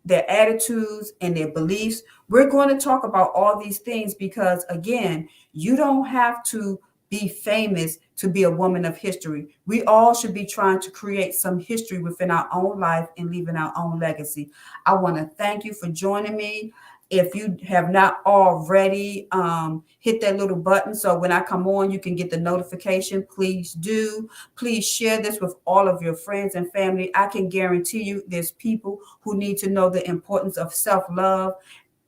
their 0.06 0.30
attitudes 0.30 1.14
and 1.22 1.38
their 1.38 1.52
beliefs. 1.52 2.02
We're 2.30 2.50
going 2.50 2.70
to 2.70 2.84
talk 2.84 3.04
about 3.04 3.32
all 3.36 3.62
these 3.62 3.78
things 3.78 4.16
because, 4.16 4.66
again, 4.70 5.30
you 5.52 5.76
don't 5.76 6.06
have 6.06 6.44
to 6.46 6.80
be 7.10 7.28
famous 7.28 8.00
to 8.20 8.28
be 8.28 8.44
a 8.44 8.52
woman 8.52 8.84
of 8.84 8.98
history. 8.98 9.48
We 9.66 9.84
all 9.86 10.14
should 10.14 10.34
be 10.34 10.46
trying 10.46 10.82
to 10.82 10.92
create 10.92 11.36
some 11.36 11.58
history 11.58 12.00
within 12.00 12.32
our 12.32 12.50
own 12.54 12.78
life 12.78 13.08
and 13.18 13.32
leaving 13.32 13.56
our 13.56 13.72
own 13.78 13.98
legacy. 13.98 14.52
I 14.86 14.94
want 14.96 15.16
to 15.16 15.26
thank 15.26 15.64
you 15.64 15.74
for 15.74 15.88
joining 15.88 16.36
me. 16.36 16.74
If 17.10 17.34
you 17.34 17.58
have 17.66 17.90
not 17.90 18.20
already, 18.26 19.30
um, 19.32 19.84
hit 20.00 20.20
that 20.22 20.38
little 20.38 20.58
button 20.58 20.94
so 20.94 21.18
when 21.18 21.32
I 21.32 21.42
come 21.42 21.66
on, 21.66 21.92
you 21.92 22.00
can 22.00 22.16
get 22.16 22.30
the 22.30 22.38
notification. 22.38 23.26
Please 23.34 23.74
do. 23.74 24.30
Please 24.56 24.86
share 24.86 25.22
this 25.22 25.40
with 25.40 25.56
all 25.66 25.88
of 25.88 26.02
your 26.02 26.14
friends 26.14 26.56
and 26.56 26.72
family. 26.74 27.10
I 27.16 27.28
can 27.28 27.48
guarantee 27.48 28.04
you 28.04 28.24
there's 28.28 28.52
people 28.52 29.00
who 29.22 29.38
need 29.38 29.58
to 29.60 29.70
know 29.70 29.90
the 29.90 30.08
importance 30.08 30.58
of 30.58 30.74
self 30.74 31.06
love 31.10 31.54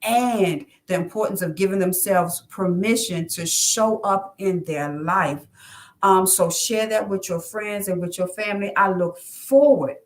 and 0.03 0.65
the 0.87 0.95
importance 0.95 1.41
of 1.41 1.55
giving 1.55 1.79
themselves 1.79 2.41
permission 2.49 3.27
to 3.29 3.45
show 3.45 4.01
up 4.01 4.35
in 4.39 4.63
their 4.65 4.99
life. 5.01 5.45
Um, 6.03 6.25
so 6.25 6.49
share 6.49 6.87
that 6.87 7.07
with 7.07 7.29
your 7.29 7.39
friends 7.39 7.87
and 7.87 8.01
with 8.01 8.17
your 8.17 8.27
family. 8.29 8.75
I 8.75 8.91
look 8.91 9.19
forward 9.19 9.97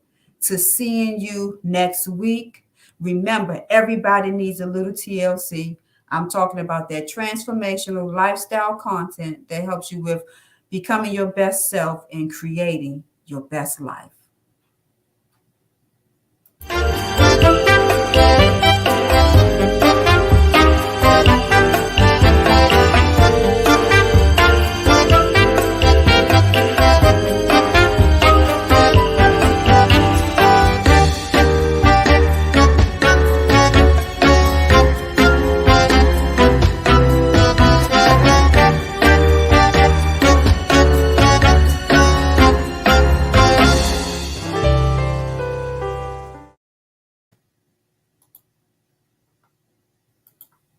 to 0.41 0.57
seeing 0.57 1.19
you 1.19 1.59
next 1.63 2.07
week. 2.07 2.65
Remember, 2.99 3.61
everybody 3.69 4.31
needs 4.31 4.61
a 4.61 4.65
little 4.65 4.91
TLC. 4.91 5.77
I'm 6.09 6.29
talking 6.29 6.59
about 6.59 6.89
that 6.89 7.09
transformational 7.09 8.13
lifestyle 8.13 8.75
content 8.75 9.47
that 9.49 9.63
helps 9.63 9.91
you 9.91 10.01
with 10.01 10.23
becoming 10.69 11.13
your 11.13 11.27
best 11.27 11.69
self 11.69 12.05
and 12.11 12.31
creating 12.31 13.03
your 13.25 13.41
best 13.41 13.81
life. 13.81 14.14